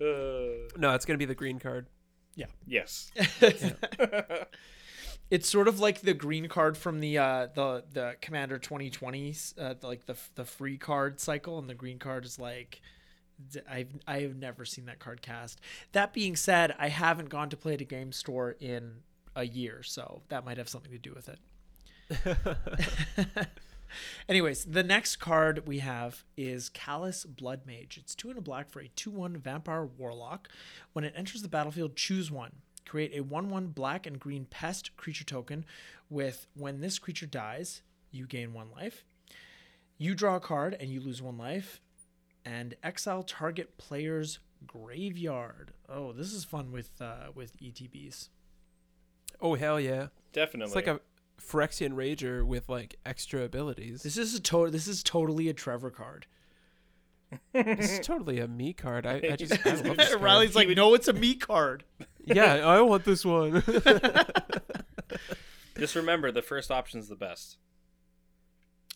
[0.00, 1.88] Uh, No, it's gonna be the green card.
[2.36, 2.46] Yeah.
[2.64, 3.10] Yes.
[5.30, 9.74] It's sort of like the green card from the uh the the commander 2020s uh
[9.82, 12.80] like the the free card cycle and the green card is like
[13.70, 15.60] I've I've never seen that card cast.
[15.92, 19.02] That being said, I haven't gone to play at a game store in
[19.36, 21.38] a year, so that might have something to do with it.
[24.28, 27.96] Anyways, the next card we have is Callous Bloodmage.
[27.96, 30.48] It's two and a black for a 2 1 vampire warlock.
[30.92, 32.52] When it enters the battlefield, choose one.
[32.88, 35.64] Create a 1 1 black and green pest creature token
[36.08, 39.04] with when this creature dies, you gain one life.
[39.98, 41.80] You draw a card and you lose one life.
[42.44, 45.72] And exile target player's graveyard.
[45.88, 48.30] Oh, this is fun with uh, with ETBs.
[49.40, 50.08] Oh hell yeah!
[50.32, 50.68] Definitely.
[50.68, 51.00] It's like a
[51.38, 54.02] Phyrexian Rager with like extra abilities.
[54.02, 56.26] This is a to- This is totally a Trevor card.
[57.52, 59.06] This is totally a me card.
[59.06, 60.22] I, I just I love this card.
[60.22, 61.84] Riley's like, no, it's a me card.
[62.24, 63.62] yeah, I want this one.
[65.78, 67.56] Just remember, the first option's the best.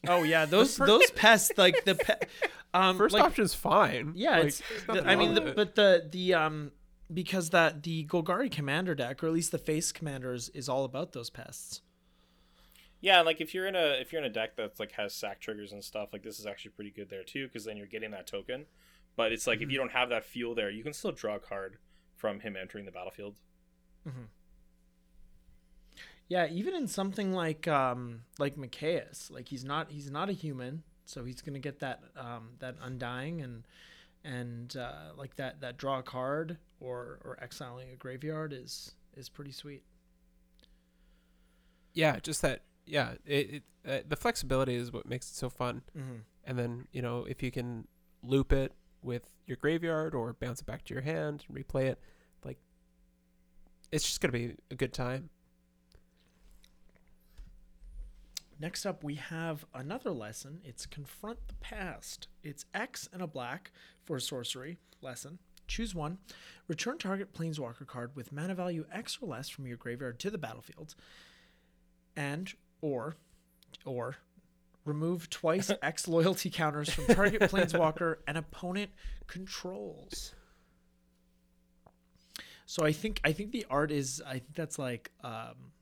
[0.09, 2.27] Oh yeah, those those pests like the pe-
[2.75, 4.15] um First like, option's fine.
[4.17, 4.63] Yeah, Like, it's.
[4.89, 5.57] the- I mean, the, it.
[5.57, 6.73] but the the um
[7.13, 11.13] because that the Golgari commander deck, or at least the face commanders, is all about
[11.13, 11.83] those pests.
[13.03, 15.41] Yeah, like if you're in a if you're in a deck that's like has sack
[15.41, 18.13] triggers and stuff, like this is actually pretty good there too, because then you're getting
[18.13, 18.67] that token.
[19.17, 21.41] But it's like if you don't have that fuel there, you can still draw a
[21.41, 21.79] card
[22.17, 23.37] from him entering the battlefield.
[26.29, 30.85] Yeah, even in something like um like Mikaeus, like he's not he's not a human,
[31.05, 33.67] so he's gonna get that um that undying and
[34.25, 39.29] and uh, like that that draw a card or or exiling a graveyard is is
[39.29, 39.83] pretty sweet.
[41.95, 42.63] yeah, just that.
[42.85, 45.83] Yeah, it, it uh, the flexibility is what makes it so fun.
[45.97, 46.17] Mm-hmm.
[46.45, 47.87] And then you know if you can
[48.23, 48.73] loop it
[49.03, 51.99] with your graveyard or bounce it back to your hand and replay it,
[52.45, 52.59] like
[53.91, 55.31] it's just gonna be a good time.
[58.63, 60.61] next up, we have another lesson.
[60.65, 62.29] It's confront the past.
[62.43, 63.73] It's X and a black
[64.05, 65.41] for a sorcery lesson.
[65.67, 66.19] Choose one.
[66.69, 70.39] Return target planeswalker card with mana value X or less from your graveyard to the
[70.39, 70.95] battlefield,
[72.17, 73.17] and or
[73.87, 74.17] or
[74.85, 78.91] remove twice X loyalty counters from target planeswalker and opponent
[79.27, 80.35] controls.
[82.67, 85.73] So I think I think the art is I think that's like um,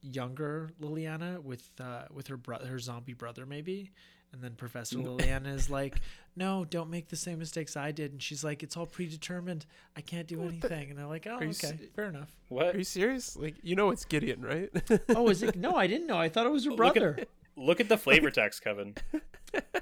[0.00, 3.92] younger Liliana with uh, with her brother her zombie brother maybe,
[4.34, 6.00] and then Professor Liliana is like,
[6.36, 9.64] no, don't make the same mistakes I did, and she's like, it's all predetermined.
[9.96, 12.30] I can't do anything, and they're like, oh okay, s- fair enough.
[12.48, 12.74] What?
[12.74, 13.36] Are you serious?
[13.36, 14.68] Like you know it's Gideon, right?
[15.16, 15.56] Oh, is it?
[15.56, 16.18] No, I didn't know.
[16.18, 17.18] I thought it was her Look at- brother.
[17.56, 18.96] Look at the flavor text, Kevin.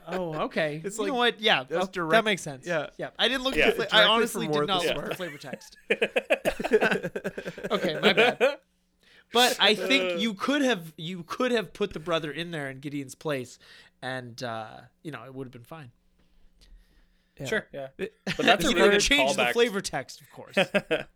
[0.07, 0.83] Oh, okay.
[0.85, 1.41] It's you know like- what?
[1.41, 2.67] Yeah, that's oh, that makes sense.
[2.67, 2.89] yeah.
[2.99, 3.09] yeah.
[3.19, 3.69] I didn't look Yeah.
[3.69, 3.87] at the.
[3.87, 5.05] Fla- I honestly from did War not the look Spark.
[5.05, 5.79] at the flavor text.
[7.71, 8.59] okay, my bad.
[9.33, 10.17] But I think uh.
[10.17, 13.59] you could have you could have put the brother in there in Gideon's place,
[14.03, 15.93] and uh, you know it would have been fine.
[17.41, 17.47] Yeah.
[17.47, 17.89] Sure, yeah.
[17.97, 20.57] But that's a you really didn't good change the flavor text, of course.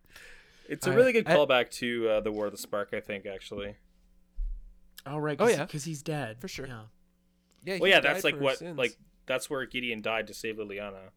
[0.69, 3.27] It's a really good I- callback to uh, the War of the Spark, I think,
[3.27, 3.77] actually.
[5.05, 5.37] oh right.
[5.41, 5.65] Oh, yeah.
[5.65, 6.67] because he's dead For sure.
[6.67, 6.83] Yeah.
[7.65, 7.79] Yeah.
[7.81, 8.79] Well, yeah, that's like what, sins.
[8.79, 11.11] like, that's where Gideon died to save Liliana.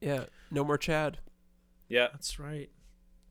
[0.00, 0.24] Yeah.
[0.50, 1.18] No more Chad.
[1.88, 2.08] Yeah.
[2.12, 2.70] That's right.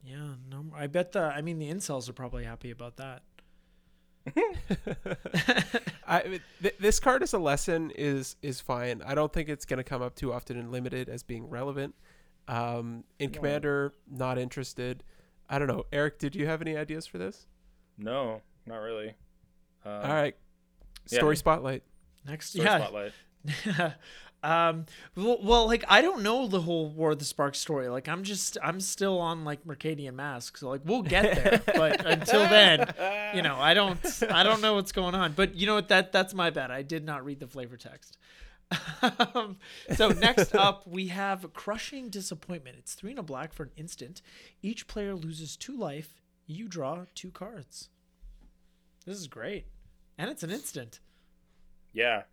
[0.04, 0.36] Yeah.
[0.50, 1.22] No, I bet the.
[1.22, 3.22] I mean, the incels are probably happy about that.
[6.08, 9.02] I th- this card as a lesson is is fine.
[9.06, 11.96] I don't think it's going to come up too often in limited as being relevant.
[12.48, 13.38] Um, in Yeah.
[13.38, 15.04] commander, not interested.
[15.50, 15.86] I don't know.
[15.92, 17.48] Eric, did you have any ideas for this?
[17.98, 19.10] No, not really.
[19.86, 20.36] Um, All right.
[21.10, 21.18] yeah.
[21.20, 21.84] Story spotlight.
[22.26, 22.80] Next, Story yeah.
[22.80, 23.12] Spotlight.
[24.44, 24.86] um
[25.16, 27.88] well, well like i don't know the whole war of the spark story.
[27.88, 31.62] Like i'm just i'm still on like mercadian masques so like we'll get there.
[31.76, 32.94] But until then
[33.34, 35.34] you know i don't i don't know what's going on.
[35.34, 35.88] But you know what?
[35.88, 36.72] That that's my bad.
[36.72, 38.18] I did not read the flavor text.
[39.36, 39.58] Um,
[39.96, 42.78] so next up we have crushing disappointment.
[42.80, 44.22] It's three and a black for an instant.
[44.62, 46.22] Each player loses two life.
[46.46, 47.90] You draw two cards.
[49.06, 49.66] This is great.
[50.18, 51.00] And it's an instant.
[51.92, 52.24] Yeah.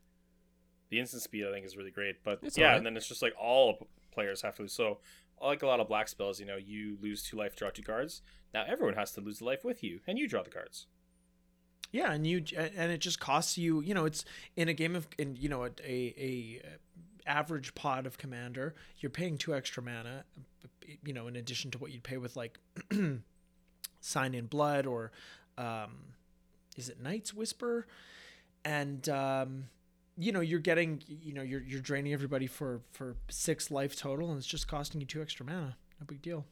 [0.90, 2.22] The instant speed, I think, is really great.
[2.24, 2.78] But It's yeah, alright.
[2.78, 4.72] and then it's just like all players have to lose.
[4.72, 4.98] So,
[5.40, 8.22] like a lot of black spells, you know, you lose two life, draw two cards.
[8.52, 10.86] Now everyone has to lose the life with you, and you draw the cards.
[11.92, 13.80] Yeah, and you and it just costs you.
[13.80, 14.24] You know, it's
[14.56, 16.62] in a game of in you know a a, a
[17.26, 20.24] average pod of commander, you're paying two extra mana.
[21.04, 22.58] You know, in addition to what you'd pay with like
[24.00, 25.12] sign in blood or
[25.58, 26.14] um,
[26.76, 27.86] is it Night's Whisper,
[28.64, 29.64] and um,
[30.16, 34.28] you know you're getting you know you're you're draining everybody for for six life total,
[34.30, 35.76] and it's just costing you two extra mana.
[36.00, 36.46] No big deal.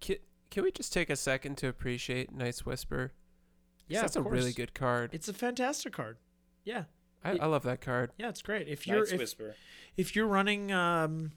[0.00, 0.16] Can,
[0.50, 3.12] can we just take a second to appreciate Night's Whisper
[3.88, 5.10] Yeah, that's of a really good card.
[5.12, 6.16] It's a fantastic card.
[6.64, 6.84] Yeah,
[7.24, 8.12] I, it- I love that card.
[8.18, 8.68] yeah, it's great.
[8.68, 9.56] If you're Night's if, Whisper.
[9.96, 11.32] if you're running um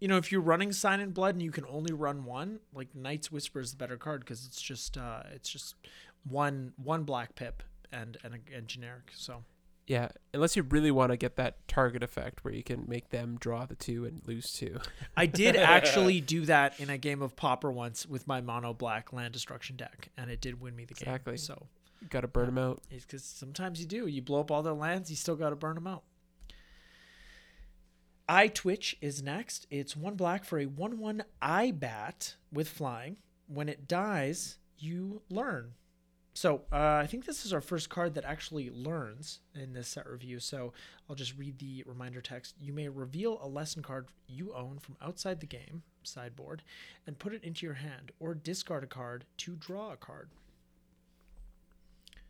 [0.00, 2.94] you know if you're running sign and blood and you can only run one like
[2.94, 5.74] night's whisper is the better card because it's just uh it's just
[6.28, 9.42] one one black pip and and, a, and generic so
[9.86, 13.36] Yeah, unless you really want to get that target effect where you can make them
[13.38, 14.80] draw the two and lose two.
[15.16, 19.12] i did actually do that in a game of Pauper once with my mono black
[19.12, 21.36] land destruction deck and it did win me the game Exactly.
[21.36, 21.66] so
[22.02, 22.82] you Got to burn them out.
[22.90, 25.76] because sometimes you do you blow up all their lands you still got to burn
[25.76, 26.02] them out
[28.28, 29.68] Eye Twitch is next.
[29.70, 33.18] It's one black for a 1 1 eye bat with flying.
[33.46, 35.74] When it dies, you learn.
[36.36, 40.06] So uh, I think this is our first card that actually learns in this set
[40.06, 40.38] review.
[40.38, 40.74] So
[41.08, 42.56] I'll just read the reminder text.
[42.60, 46.62] You may reveal a lesson card you own from outside the game sideboard
[47.06, 50.28] and put it into your hand, or discard a card to draw a card.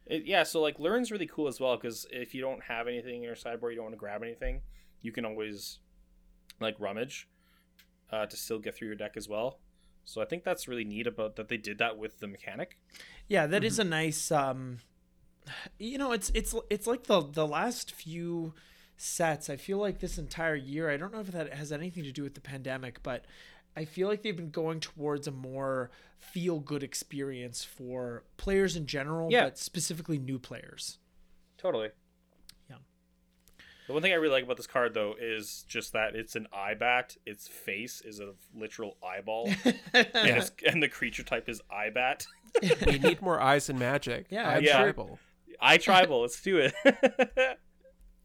[0.06, 3.16] It, yeah, so like learn's really cool as well because if you don't have anything
[3.16, 4.60] in your sideboard, you don't want to grab anything,
[5.02, 5.80] you can always
[6.60, 7.28] like rummage
[8.12, 9.58] uh, to still get through your deck as well.
[10.06, 12.78] So I think that's really neat about that they did that with the mechanic.
[13.28, 14.30] Yeah, that is a nice.
[14.30, 14.78] Um,
[15.78, 18.54] you know, it's it's it's like the the last few
[18.96, 19.50] sets.
[19.50, 20.88] I feel like this entire year.
[20.90, 23.24] I don't know if that has anything to do with the pandemic, but
[23.76, 28.86] I feel like they've been going towards a more feel good experience for players in
[28.86, 29.44] general, Yeah.
[29.44, 30.98] but specifically new players.
[31.58, 31.90] Totally.
[33.86, 33.88] Yeah.
[33.88, 36.46] The one thing I really like about this card though is just that it's an
[36.52, 37.16] eye bat.
[37.26, 39.76] Its face is a literal eyeball, and,
[40.14, 42.26] it's, and the creature type is eye bat.
[42.86, 44.26] we need more eyes in magic.
[44.30, 45.18] Yeah, Eye I'm sure- tribal.
[45.60, 46.20] Eye tribal.
[46.22, 46.74] Let's do it.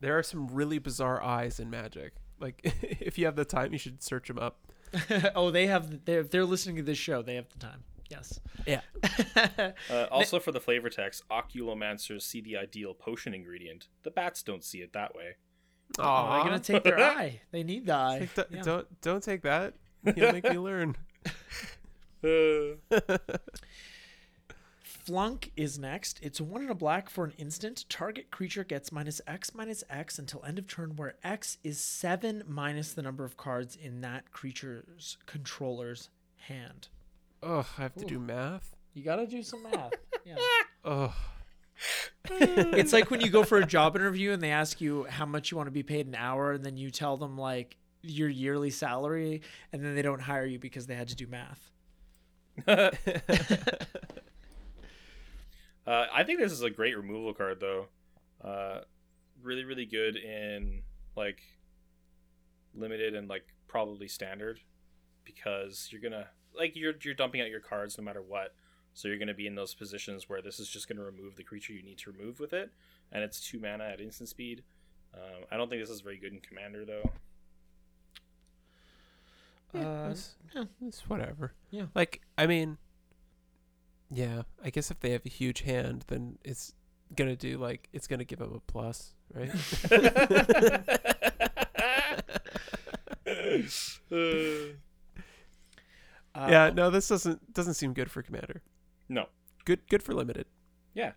[0.02, 2.14] There are some really bizarre eyes in magic.
[2.40, 2.60] Like
[3.00, 4.60] if you have the time, you should search them up.
[5.36, 6.06] oh, they have.
[6.06, 7.84] They're, if they're listening to this show, they have the time.
[8.10, 8.40] Yes.
[8.66, 8.82] Yeah.
[9.90, 13.88] Uh, also, for the flavor text, oculomancers see the ideal potion ingredient.
[14.04, 15.36] The bats don't see it that way.
[16.00, 17.42] Oh, they're gonna take their eye.
[17.52, 18.20] They need the eye.
[18.20, 18.62] Like, d- Yeah.
[18.64, 19.74] Don't don't take that.
[20.16, 20.96] You'll make me learn.
[24.84, 26.20] Flunk is next.
[26.22, 27.86] It's one in a black for an instant.
[27.90, 32.44] Target creature gets minus X minus X until end of turn, where X is seven
[32.48, 36.10] minus the number of cards in that creature's controller's
[36.48, 36.88] hand.
[37.42, 38.76] Oh, I have to do math.
[38.94, 39.94] You gotta do some math.
[40.26, 40.36] Yeah.
[40.84, 41.14] Oh,
[42.30, 45.52] it's like when you go for a job interview and they ask you how much
[45.52, 48.70] you want to be paid an hour, and then you tell them like your yearly
[48.70, 51.72] salary, and then they don't hire you because they had to do math.
[55.86, 57.88] Uh, I think this is a great removal card, though.
[58.44, 58.82] Uh,
[59.42, 60.84] really, really good in
[61.16, 61.42] like
[62.74, 64.60] limited and like probably standard
[65.26, 66.28] because you're gonna
[66.58, 68.54] like you're you're dumping out your cards no matter what.
[68.94, 71.74] So you're gonna be in those positions where this is just gonna remove the creature
[71.74, 72.72] you need to remove with it,
[73.12, 74.64] and it's two mana at instant speed.
[75.14, 77.12] Um, I don't think this is very good in commander though.
[79.74, 80.64] yeah, Uh, it's, yeah.
[80.86, 81.54] it's whatever.
[81.70, 81.86] Yeah.
[81.96, 82.78] Like, I mean,
[84.10, 84.44] yeah.
[84.64, 86.74] I guess if they have a huge hand, then it's
[87.16, 89.52] gonna do like it's gonna give them a plus, right?
[96.34, 96.70] Uh, yeah.
[96.74, 98.62] No, this doesn't doesn't seem good for commander.
[99.12, 99.28] No.
[99.66, 100.46] Good good for limited.
[100.94, 101.12] Yeah.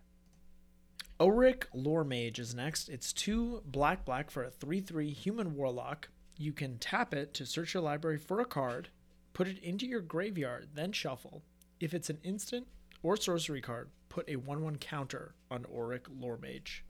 [1.17, 2.89] Oric Lore Mage is next.
[2.89, 6.09] It's two black black for a 3 3 human warlock.
[6.37, 8.89] You can tap it to search your library for a card,
[9.31, 11.41] put it into your graveyard, then shuffle.
[11.79, 12.67] If it's an instant
[13.01, 16.83] or sorcery card, put a 1 1 counter on Oriq Loremage.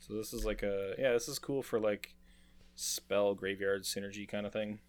[0.00, 2.16] So this is like a yeah, this is cool for like
[2.74, 4.80] spell graveyard synergy kind of thing.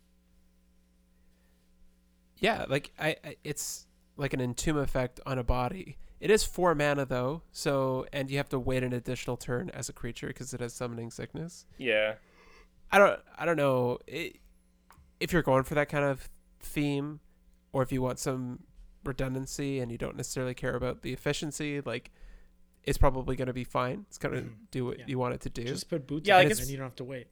[2.39, 3.85] Yeah, like I, I it's
[4.17, 5.97] like an entomb effect on a body.
[6.19, 9.87] It is four mana though, so and you have to wait an additional turn as
[9.89, 11.65] a creature because it has summoning sickness.
[11.77, 12.15] Yeah.
[12.91, 14.37] I don't I don't know it,
[15.19, 16.29] if you're going for that kind of
[16.59, 17.19] theme,
[17.71, 18.59] or if you want some
[19.05, 21.79] redundancy and you don't necessarily care about the efficiency.
[21.81, 22.11] Like,
[22.83, 24.05] it's probably going to be fine.
[24.09, 24.53] It's going to Mhm.
[24.71, 25.05] do what Yeah.
[25.07, 25.63] you want it to do.
[25.63, 27.27] Just put boots Yeah, on like it and you don't have to wait.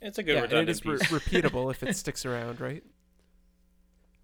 [0.00, 2.82] It's a good yeah, and it redundant is re- repeatable if it sticks around, right?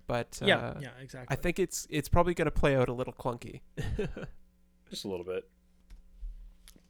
[0.06, 1.36] But uh, yeah, yeah, exactly.
[1.36, 3.60] I think it's it's probably going to play out a little clunky.
[4.90, 5.48] Just a little bit.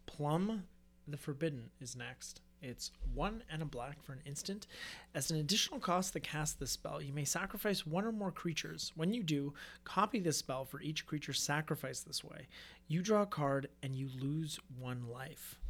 [0.07, 0.65] Plumb
[1.09, 2.41] the Forbidden is next.
[2.63, 4.67] It's one and a black for an instant.
[5.15, 8.93] As an additional cost to cast this spell, you may sacrifice one or more creatures.
[8.97, 9.55] When you do,
[9.85, 12.49] copy this spell for each creature sacrificed this way.
[12.89, 15.61] You draw a card and you lose one life.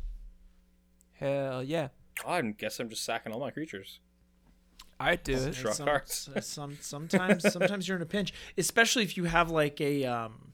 [1.14, 1.88] Hell yeah,
[2.26, 4.00] I guess I'm just sacking all my creatures.
[4.98, 5.54] I do it.
[5.54, 6.28] Draw some- cards.
[6.46, 10.52] some sometimes sometimes you're in a pinch, especially if you have like a um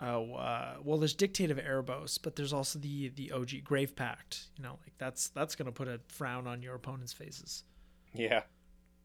[0.00, 4.46] oh uh, well there's Dictate of Erebos, but there's also the the OG Grave Pact.
[4.56, 7.64] You know, like that's that's gonna put a frown on your opponent's faces.
[8.14, 8.42] Yeah.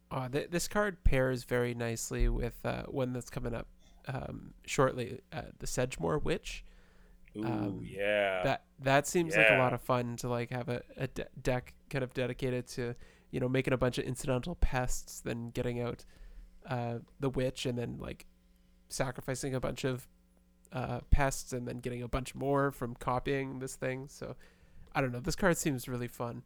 [0.10, 3.68] Uh, th- this card pairs very nicely with uh, one that's coming up
[4.08, 6.64] um, shortly, uh, the Sedgemoor Witch.
[7.36, 8.42] Ooh, Um, yeah.
[8.44, 11.74] that that seems like a lot of fun to like have a, a de- deck
[11.90, 12.96] kind of dedicated to
[13.38, 16.04] you know making a bunch of incidental pests then getting out
[16.68, 18.26] uh, the witch and then like
[18.90, 20.08] sacrificing a bunch of
[20.74, 24.08] uh, pests and then getting a bunch more from copying this thing.
[24.10, 24.36] So
[24.96, 25.20] i don't know.
[25.20, 26.42] This card seems really fun.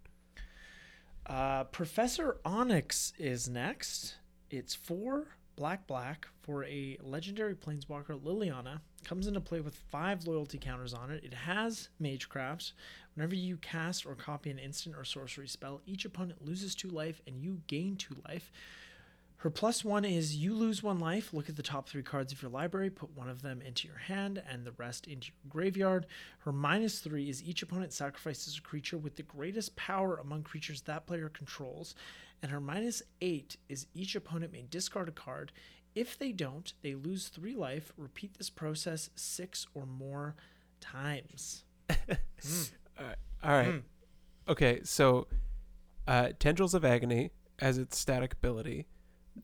[1.25, 4.15] Uh, Professor Onyx is next.
[4.49, 8.79] It's four black black for a legendary planeswalker Liliana.
[9.03, 11.23] Comes into play with five loyalty counters on it.
[11.23, 12.73] It has Magecraft.
[13.15, 17.21] Whenever you cast or copy an instant or sorcery spell, each opponent loses two life
[17.27, 18.51] and you gain two life.
[19.41, 21.33] Her plus one is you lose one life.
[21.33, 23.97] Look at the top three cards of your library, put one of them into your
[23.97, 26.05] hand and the rest into your graveyard.
[26.39, 30.81] Her minus three is each opponent sacrifices a creature with the greatest power among creatures
[30.83, 31.95] that player controls.
[32.41, 35.51] And her minus eight is each opponent may discard a card.
[35.93, 37.91] If they don't, they lose three life.
[37.97, 40.35] Repeat this process six or more
[40.79, 41.63] times.
[41.89, 43.81] all right Mm.
[44.47, 45.27] okay so
[46.07, 48.87] uh tendrils of agony as its static ability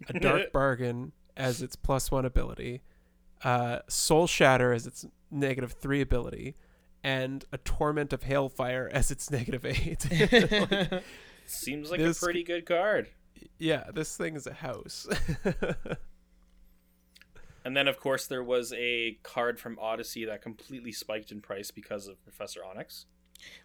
[0.07, 2.81] a dark bargain as its plus one ability,
[3.43, 6.55] uh, soul shatter as its negative three ability,
[7.03, 10.05] and a torment of hailfire as its negative eight.
[10.31, 11.03] Like,
[11.49, 13.09] Seems like this- a pretty good card.
[13.57, 15.07] yeah, this thing is a house.
[17.65, 21.69] And then, of course, there was a card from Odyssey that completely spiked in price
[21.69, 23.07] because of Professor Onyx.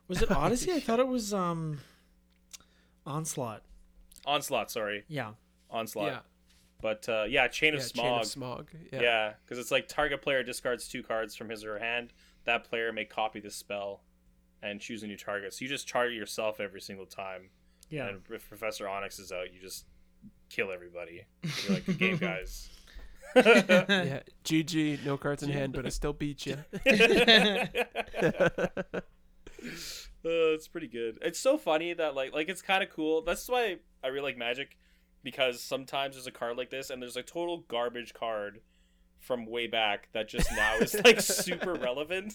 [0.08, 0.72] Was it Odyssey?
[0.72, 1.78] I thought it was um
[3.06, 3.62] Onslaught.
[4.26, 5.04] Onslaught, sorry.
[5.06, 5.34] Yeah.
[5.70, 6.06] Onslaught.
[6.08, 6.18] yeah,
[6.80, 8.04] But uh, yeah, Chain of yeah, Smog.
[8.06, 8.70] Chain of Smog.
[8.92, 9.00] Yeah.
[9.02, 12.12] Yeah, because it's like target player discards two cards from his or her hand.
[12.44, 14.02] That player may copy the spell
[14.64, 15.54] and choose a new target.
[15.54, 17.50] So you just target yourself every single time.
[17.92, 18.08] Yeah.
[18.08, 19.84] And if Professor Onyx is out, you just
[20.48, 21.24] kill everybody.
[21.64, 22.68] You're like, good game, guys.
[23.36, 24.20] yeah.
[24.44, 26.56] GG, no cards in hand, but I still beat you.
[30.24, 31.18] Uh, it's pretty good.
[31.22, 33.22] It's so funny that like like it's kind of cool.
[33.22, 34.76] That's why I really like Magic
[35.24, 38.60] because sometimes there's a card like this and there's a total garbage card
[39.20, 42.34] from way back that just now is like super relevant.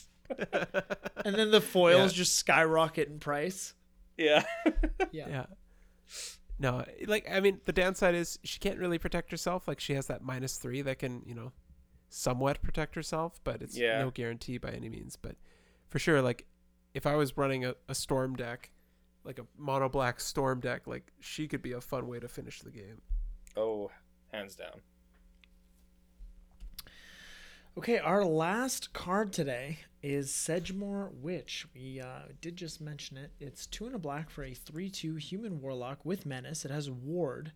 [1.25, 2.17] and then the foils Yeah.
[2.17, 3.73] just skyrocket in price.
[4.17, 4.43] Yeah.
[5.11, 5.27] Yeah.
[5.29, 5.45] yeah.
[6.59, 9.67] No, like I mean, the downside is she can't really protect herself.
[9.67, 11.51] Like she has that minus three that can, you know,
[12.09, 14.01] somewhat protect herself, but it's Yeah.
[14.01, 15.15] no guarantee by any means.
[15.15, 15.35] But
[15.89, 16.45] for sure, like
[16.93, 18.71] if I was running a, a storm deck,
[19.23, 22.61] like a mono black storm deck, like she could be a fun way to finish
[22.61, 23.01] the game.
[23.55, 23.91] Oh,
[24.31, 24.81] hands down.
[27.77, 31.67] Okay, our last card today is Sedgemoor Witch.
[31.75, 33.33] We uh, did just mention it.
[33.39, 36.65] It's two and a black for a 3 2 human warlock with menace.
[36.65, 37.51] It has ward,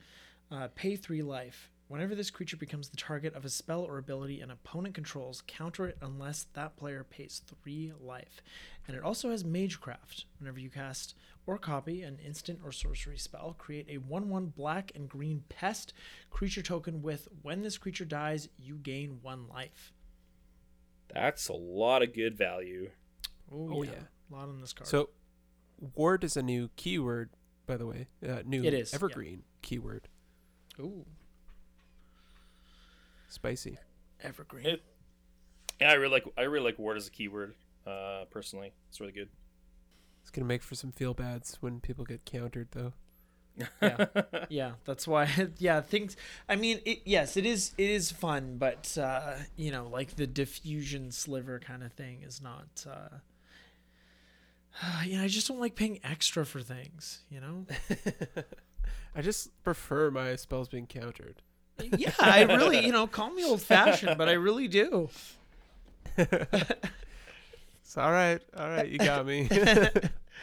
[0.52, 1.72] uh, pay 3 life.
[1.88, 5.88] Whenever this creature becomes the target of a spell or ability an opponent controls, counter
[5.88, 8.44] it unless that player pays 3 life.
[8.88, 10.26] And it also has Magecraft.
[10.38, 11.16] Whenever you cast
[11.48, 15.94] or copy an instant or sorcery spell, create a 1 1 black and green pest
[16.30, 19.92] creature token with when this creature dies, you gain 1 life.
[21.14, 22.90] That's a lot of good value.
[23.52, 23.92] Oh, yeah.
[24.32, 24.88] a lot on this card.
[24.88, 25.10] So,
[25.96, 27.32] ward is a new keyword,
[27.68, 28.08] by the way.
[28.28, 28.96] Uh, new It is, yeah.
[28.96, 30.08] evergreen keyword.
[30.80, 31.06] ooh,
[33.28, 33.78] Spicy.
[34.22, 34.66] evergreen.
[34.66, 34.84] It-
[35.80, 37.56] Yeah, I really like I really like ward as a keyword.
[37.88, 39.30] Uh, personally, it's really good.
[40.22, 42.94] It's gonna make for some feel bads when people get countered, though.
[43.58, 44.06] Yeah.
[44.50, 45.30] yeah, that's why.
[45.58, 46.16] Yeah, things.
[46.48, 47.74] I mean, it, yes, it is.
[47.78, 52.42] It is fun, but uh, you know, like the diffusion sliver kind of thing is
[52.42, 52.86] not.
[52.90, 53.18] Uh,
[55.06, 57.22] you know, I just don't like paying extra for things.
[57.30, 57.66] You know.
[59.16, 61.42] I just prefer my spells being countered.
[61.98, 65.10] yeah, I really, you know, call me old fashioned, but I really do.
[66.18, 69.50] It's all right, all right, you got me.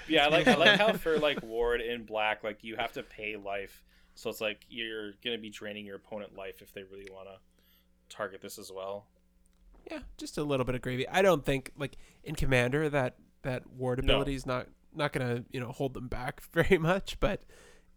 [0.06, 3.02] Yeah, I like I like how for like ward in black, like you have to
[3.02, 3.82] pay life,
[4.14, 7.36] so it's like you're gonna be draining your opponent life if they really want to
[8.14, 9.06] target this as well.
[9.90, 11.06] yeah, just a little bit of gravy.
[11.08, 14.14] I don't think like in Commander that that ward No.
[14.14, 17.42] ability is not not gonna you know hold them back very much, but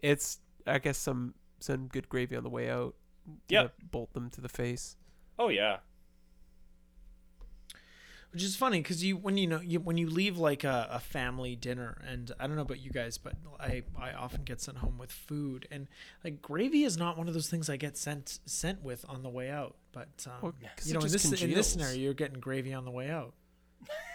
[0.02, 2.96] it's I guess some some good gravy on the way out.
[3.48, 4.98] Yeah, bolt them to the face.
[5.40, 5.78] Oh yeah,
[8.32, 11.00] which is funny because you when you know you, when you leave like a, a
[11.00, 14.78] family dinner and i don't know about you guys but i i often get sent
[14.78, 15.88] home with food and
[16.24, 19.30] like gravy is not one of those things i get sent sent with on the
[19.30, 20.54] way out but um, Well,
[20.84, 23.34] you know in this in this scenario you're getting gravy on the way out.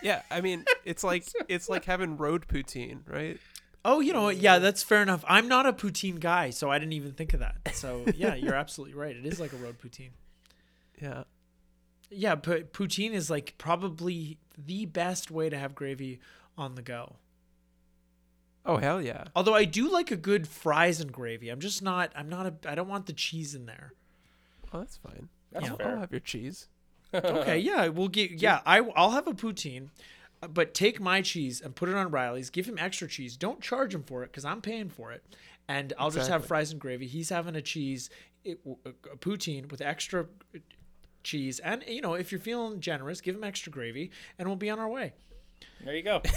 [0.02, 3.38] Yeah, I mean it's like it's like having road poutine, right?
[3.84, 5.24] oh you know yeah that's fair enough.
[5.28, 7.56] I'm not a poutine guy so i didn't even think of that.
[7.74, 9.14] So yeah you're absolutely right.
[9.14, 10.10] It is like a road poutine.
[11.00, 11.24] Yeah.
[12.10, 16.20] Yeah but poutine is like probably the best way to have gravy
[16.56, 17.16] on the go
[18.66, 19.24] Oh hell yeah.
[19.36, 21.48] Although I do like a good fries and gravy.
[21.50, 22.10] I'm just not.
[22.16, 22.54] I'm not a.
[22.68, 23.92] I don't want the cheese in there.
[24.72, 25.28] Oh, that's fine.
[25.52, 25.76] that's Yeah.
[25.80, 26.68] I'll have your cheese.
[27.14, 28.32] Okay, yeah, we'll get.
[28.32, 29.90] Yeah, I I'll have a poutine,
[30.42, 32.50] uh, but take my cheese and put it on Riley's.
[32.50, 33.36] Give him extra cheese.
[33.36, 35.22] Don't charge him for it because I'm paying for it,
[35.68, 37.06] and I'll just have fries and gravy.
[37.06, 38.10] He's having a cheese,
[38.44, 40.26] it, a poutine with extra
[41.26, 44.70] cheese, and you know if you're feeling generous, give them extra gravy, and we'll be
[44.70, 45.12] on our way.
[45.84, 46.22] There you go.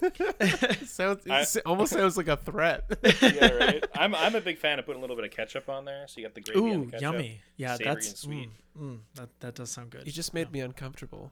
[0.86, 2.84] sounds I- almost sounds like a threat.
[3.22, 3.84] yeah, right.
[3.94, 6.20] I'm I'm a big fan of putting a little bit of ketchup on there, so
[6.20, 7.02] you got the gravy and Ooh, the ketchup.
[7.02, 7.40] yummy!
[7.56, 8.48] Yeah, that's sweet.
[8.78, 10.06] Mm, mm, that that does sound good.
[10.06, 11.30] you just made me uncomfortable.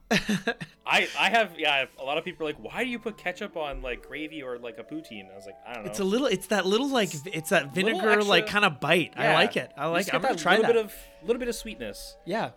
[0.86, 1.86] I I have yeah.
[1.99, 4.59] A lot of people are like, why do you put ketchup on like gravy or
[4.59, 5.32] like a poutine?
[5.32, 5.90] I was like, I don't know.
[5.90, 6.26] It's a little.
[6.26, 7.11] It's that little like.
[7.26, 9.14] It's that Little vinegar like kind of bite.
[9.16, 9.72] I like it.
[9.78, 10.09] I like.
[10.09, 10.14] it.
[10.14, 10.74] I'm gonna that try little that.
[10.74, 10.94] bit of
[11.26, 12.16] little bit of sweetness.
[12.26, 12.51] yeah.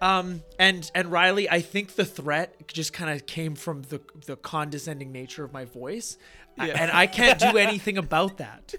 [0.00, 0.42] Um.
[0.58, 5.12] And and Riley, I think the threat just kind of came from the the condescending
[5.12, 6.18] nature of my voice,
[6.58, 6.64] Yeah.
[6.66, 8.74] and I can't do anything about that.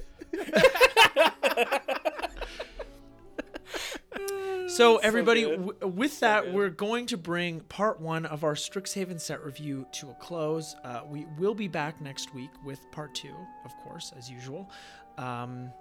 [4.68, 5.68] So everybody, good.
[5.68, 6.54] w- with that, good.
[6.54, 10.76] we're going to bring part one of our Strixhaven set review to a close.
[10.84, 13.34] Uh, we will be back next week with part two,
[13.64, 14.70] of course, as usual.
[15.18, 15.72] Um,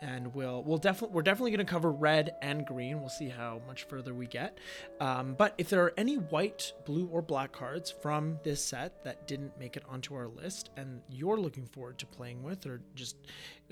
[0.00, 3.00] and we'll we'll definitely we're definitely going to cover red and green.
[3.00, 4.58] We'll see how much further we get.
[5.00, 9.26] Um, but if there are any white, blue, or black cards from this set that
[9.26, 13.16] didn't make it onto our list, and you're looking forward to playing with or just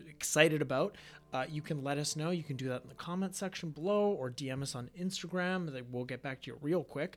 [0.09, 0.97] excited about,
[1.33, 2.31] uh, you can let us know.
[2.31, 5.71] You can do that in the comment section below or DM us on Instagram.
[5.91, 7.17] We'll get back to you real quick.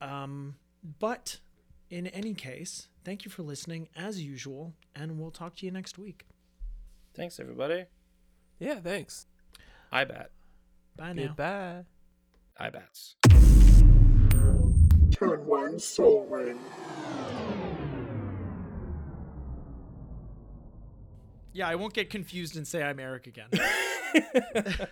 [0.00, 0.56] Um,
[0.98, 1.38] but
[1.90, 5.98] in any case, thank you for listening as usual, and we'll talk to you next
[5.98, 6.26] week.
[7.14, 7.86] Thanks, everybody.
[8.58, 9.26] Yeah, thanks.
[9.92, 10.30] I bet.
[10.96, 11.26] Bye now.
[11.28, 11.84] Goodbye.
[12.58, 13.16] I bats.
[15.12, 16.58] Turn one Sol Ring.
[21.52, 23.48] Yeah, I won't get confused and say I'm Eric again.